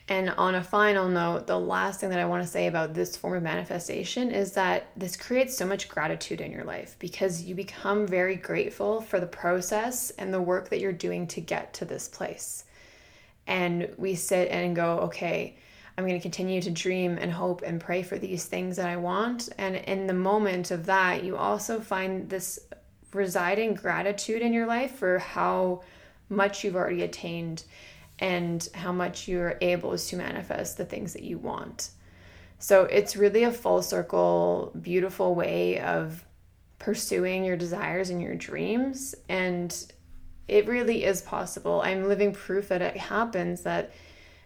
And 0.10 0.30
on 0.32 0.56
a 0.56 0.64
final 0.64 1.10
note, 1.10 1.48
the 1.48 1.60
last 1.60 2.00
thing 2.00 2.10
that 2.12 2.20
I 2.20 2.26
want 2.26 2.42
to 2.42 2.50
say 2.50 2.68
about 2.68 2.94
this 2.94 3.18
form 3.18 3.36
of 3.36 3.44
manifestation 3.44 4.32
is 4.32 4.54
that 4.54 4.88
this 4.96 5.18
creates 5.18 5.58
so 5.58 5.66
much 5.66 5.90
gratitude 5.90 6.40
in 6.40 6.52
your 6.52 6.64
life 6.64 6.96
because 6.98 7.44
you 7.44 7.54
become 7.56 8.08
very 8.08 8.38
grateful 8.38 9.02
for 9.02 9.20
the 9.20 9.28
process 9.28 10.12
and 10.12 10.34
the 10.34 10.42
work 10.42 10.70
that 10.70 10.80
you're 10.80 10.94
doing 10.94 11.28
to 11.28 11.42
get 11.42 11.74
to 11.74 11.86
this 11.86 12.08
place. 12.08 12.64
And 13.48 13.94
we 13.98 14.16
sit 14.16 14.50
and 14.50 14.76
go, 14.76 15.00
okay, 15.00 15.58
I'm 15.98 16.06
going 16.06 16.18
to 16.18 16.22
continue 16.22 16.62
to 16.62 16.72
dream 16.72 17.18
and 17.20 17.32
hope 17.32 17.62
and 17.66 17.82
pray 17.82 18.02
for 18.02 18.18
these 18.18 18.46
things 18.46 18.78
that 18.78 18.88
I 18.88 18.96
want. 18.96 19.50
And 19.58 19.76
in 19.76 20.08
the 20.08 20.14
moment 20.14 20.72
of 20.72 20.86
that, 20.86 21.24
you 21.24 21.36
also 21.36 21.82
find 21.82 22.30
this 22.30 22.60
residing 23.14 23.74
gratitude 23.74 24.42
in 24.42 24.54
your 24.54 24.68
life 24.68 24.96
for 24.96 25.20
how 25.20 25.82
much 26.30 26.64
you've 26.64 26.76
already 26.76 27.04
attained 27.04 27.64
and 28.20 28.68
how 28.74 28.92
much 28.92 29.28
you're 29.28 29.58
able 29.62 29.98
to 29.98 30.16
manifest 30.16 30.78
the 30.78 30.86
things 30.86 31.14
that 31.14 31.24
you 31.24 31.38
want. 31.38 31.90
So 32.60 32.84
it's 32.86 33.16
really 33.16 33.44
a 33.44 33.52
full 33.52 33.82
circle, 33.84 34.72
beautiful 34.82 35.36
way 35.36 35.80
of 35.80 36.26
pursuing 36.80 37.44
your 37.44 37.58
desires 37.58 38.10
and 38.10 38.22
your 38.22 38.36
dreams. 38.36 39.14
And 39.30 39.76
it 40.48 40.68
really 40.68 41.04
is 41.04 41.22
possible. 41.22 41.82
I'm 41.82 42.08
living 42.08 42.34
proof 42.34 42.70
that 42.70 42.82
it 42.82 42.98
happens 42.98 43.62
that 43.64 43.92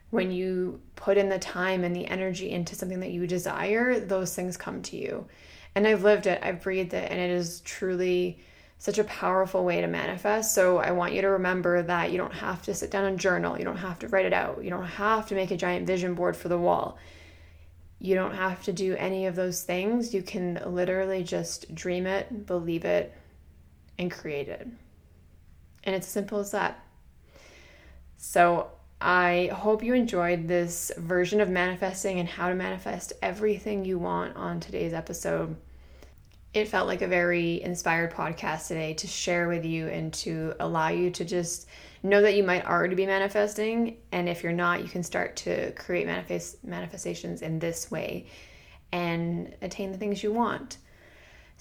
when 0.09 0.31
you 0.31 0.81
put 0.95 1.17
in 1.17 1.29
the 1.29 1.39
time 1.39 1.83
and 1.83 1.95
the 1.95 2.07
energy 2.07 2.51
into 2.51 2.75
something 2.75 2.99
that 2.99 3.11
you 3.11 3.27
desire, 3.27 3.99
those 3.99 4.35
things 4.35 4.57
come 4.57 4.81
to 4.83 4.97
you. 4.97 5.25
And 5.73 5.87
I've 5.87 6.03
lived 6.03 6.27
it, 6.27 6.41
I've 6.43 6.61
breathed 6.61 6.93
it, 6.93 7.09
and 7.09 7.19
it 7.19 7.29
is 7.29 7.61
truly 7.61 8.39
such 8.81 8.97
a 8.97 9.03
powerful 9.03 9.63
way 9.63 9.79
to 9.79 9.85
manifest. 9.85 10.55
So 10.55 10.79
I 10.79 10.89
want 10.89 11.13
you 11.13 11.21
to 11.21 11.27
remember 11.27 11.83
that 11.83 12.11
you 12.11 12.17
don't 12.17 12.33
have 12.33 12.63
to 12.63 12.73
sit 12.73 12.89
down 12.89 13.05
and 13.05 13.19
journal, 13.19 13.55
you 13.59 13.63
don't 13.63 13.77
have 13.77 13.99
to 13.99 14.07
write 14.07 14.25
it 14.25 14.33
out, 14.33 14.63
you 14.63 14.71
don't 14.71 14.87
have 14.87 15.27
to 15.27 15.35
make 15.35 15.51
a 15.51 15.55
giant 15.55 15.85
vision 15.85 16.15
board 16.15 16.35
for 16.35 16.49
the 16.49 16.57
wall. 16.57 16.97
You 17.99 18.15
don't 18.15 18.33
have 18.33 18.63
to 18.63 18.73
do 18.73 18.95
any 18.95 19.27
of 19.27 19.35
those 19.35 19.61
things. 19.61 20.15
You 20.15 20.23
can 20.23 20.59
literally 20.65 21.23
just 21.23 21.75
dream 21.75 22.07
it, 22.07 22.47
believe 22.47 22.83
it, 22.83 23.13
and 23.99 24.09
create 24.09 24.47
it. 24.47 24.67
And 25.83 25.95
it's 25.95 26.07
as 26.07 26.11
simple 26.11 26.39
as 26.39 26.49
that. 26.49 26.83
So 28.17 28.71
I 28.99 29.51
hope 29.53 29.83
you 29.83 29.93
enjoyed 29.93 30.47
this 30.47 30.91
version 30.97 31.39
of 31.39 31.49
manifesting 31.49 32.19
and 32.19 32.27
how 32.27 32.49
to 32.49 32.55
manifest 32.55 33.13
everything 33.21 33.85
you 33.85 33.99
want 33.99 34.35
on 34.35 34.59
today's 34.59 34.93
episode. 34.93 35.55
It 36.53 36.67
felt 36.67 36.87
like 36.87 37.01
a 37.01 37.07
very 37.07 37.61
inspired 37.61 38.11
podcast 38.11 38.67
today 38.67 38.93
to 38.95 39.07
share 39.07 39.47
with 39.47 39.65
you 39.65 39.87
and 39.87 40.13
to 40.13 40.53
allow 40.59 40.89
you 40.89 41.09
to 41.11 41.23
just 41.23 41.67
know 42.03 42.21
that 42.21 42.35
you 42.35 42.43
might 42.43 42.65
already 42.65 42.95
be 42.95 43.05
manifesting 43.05 43.97
and 44.11 44.27
if 44.27 44.43
you're 44.43 44.51
not 44.51 44.81
you 44.81 44.89
can 44.89 45.03
start 45.03 45.35
to 45.35 45.71
create 45.73 46.05
manifest 46.05 46.63
manifestations 46.63 47.41
in 47.41 47.59
this 47.59 47.89
way 47.89 48.25
and 48.91 49.55
attain 49.61 49.91
the 49.91 49.97
things 49.97 50.23
you 50.23 50.31
want 50.31 50.77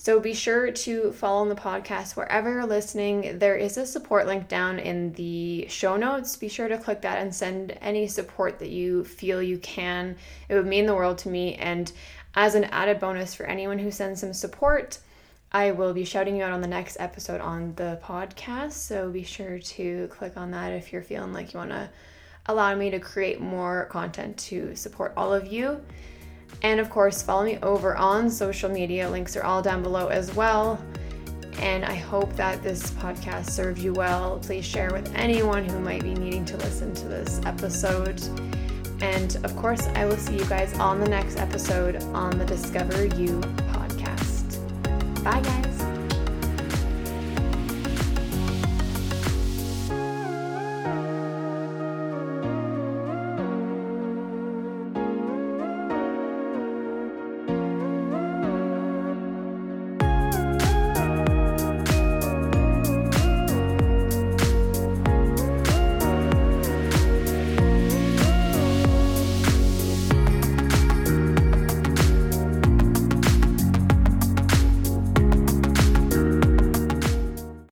so 0.00 0.18
be 0.18 0.32
sure 0.32 0.70
to 0.70 1.12
follow 1.12 1.46
the 1.46 1.54
podcast 1.54 2.16
wherever 2.16 2.50
you're 2.50 2.64
listening. 2.64 3.38
There 3.38 3.56
is 3.56 3.76
a 3.76 3.84
support 3.84 4.26
link 4.26 4.48
down 4.48 4.78
in 4.78 5.12
the 5.12 5.66
show 5.68 5.98
notes. 5.98 6.36
Be 6.36 6.48
sure 6.48 6.68
to 6.68 6.78
click 6.78 7.02
that 7.02 7.18
and 7.18 7.34
send 7.34 7.76
any 7.82 8.06
support 8.06 8.58
that 8.60 8.70
you 8.70 9.04
feel 9.04 9.42
you 9.42 9.58
can. 9.58 10.16
It 10.48 10.54
would 10.54 10.66
mean 10.66 10.86
the 10.86 10.94
world 10.94 11.18
to 11.18 11.28
me. 11.28 11.56
And 11.56 11.92
as 12.34 12.54
an 12.54 12.64
added 12.64 13.00
bonus 13.00 13.34
for 13.34 13.44
anyone 13.44 13.78
who 13.78 13.90
sends 13.90 14.20
some 14.20 14.32
support, 14.32 14.98
I 15.52 15.72
will 15.72 15.92
be 15.92 16.04
shouting 16.04 16.36
you 16.36 16.44
out 16.44 16.52
on 16.52 16.60
the 16.60 16.68
next 16.68 16.96
episode 17.00 17.40
on 17.40 17.74
the 17.74 17.98
podcast. 18.04 18.72
So 18.72 19.10
be 19.10 19.24
sure 19.24 19.58
to 19.58 20.08
click 20.08 20.36
on 20.36 20.52
that 20.52 20.72
if 20.72 20.92
you're 20.92 21.02
feeling 21.02 21.32
like 21.32 21.52
you 21.52 21.58
want 21.58 21.70
to 21.70 21.90
allow 22.46 22.74
me 22.74 22.90
to 22.90 23.00
create 23.00 23.40
more 23.40 23.86
content 23.86 24.36
to 24.38 24.74
support 24.76 25.12
all 25.16 25.32
of 25.34 25.46
you. 25.46 25.80
And 26.62 26.78
of 26.78 26.88
course, 26.90 27.22
follow 27.22 27.44
me 27.44 27.58
over 27.62 27.96
on 27.96 28.30
social 28.30 28.70
media. 28.70 29.08
Links 29.10 29.36
are 29.36 29.44
all 29.44 29.62
down 29.62 29.82
below 29.82 30.08
as 30.08 30.34
well. 30.34 30.82
And 31.58 31.84
I 31.84 31.94
hope 31.94 32.34
that 32.36 32.62
this 32.62 32.90
podcast 32.92 33.50
served 33.50 33.78
you 33.80 33.92
well. 33.92 34.38
Please 34.38 34.64
share 34.64 34.90
with 34.92 35.12
anyone 35.14 35.68
who 35.68 35.80
might 35.80 36.02
be 36.02 36.14
needing 36.14 36.44
to 36.46 36.56
listen 36.58 36.94
to 36.94 37.08
this 37.08 37.40
episode. 37.44 38.20
And 39.00 39.36
of 39.44 39.56
course, 39.56 39.86
I 39.88 40.04
will 40.04 40.16
see 40.16 40.36
you 40.36 40.44
guys 40.44 40.72
on 40.78 41.00
the 41.00 41.08
next 41.08 41.38
episode 41.38 42.02
on 42.14 42.38
the 42.38 42.44
Discover 42.44 43.06
You 43.06 43.40
podcast. 43.72 44.58
Bye, 45.24 45.40
guys. 45.40 45.69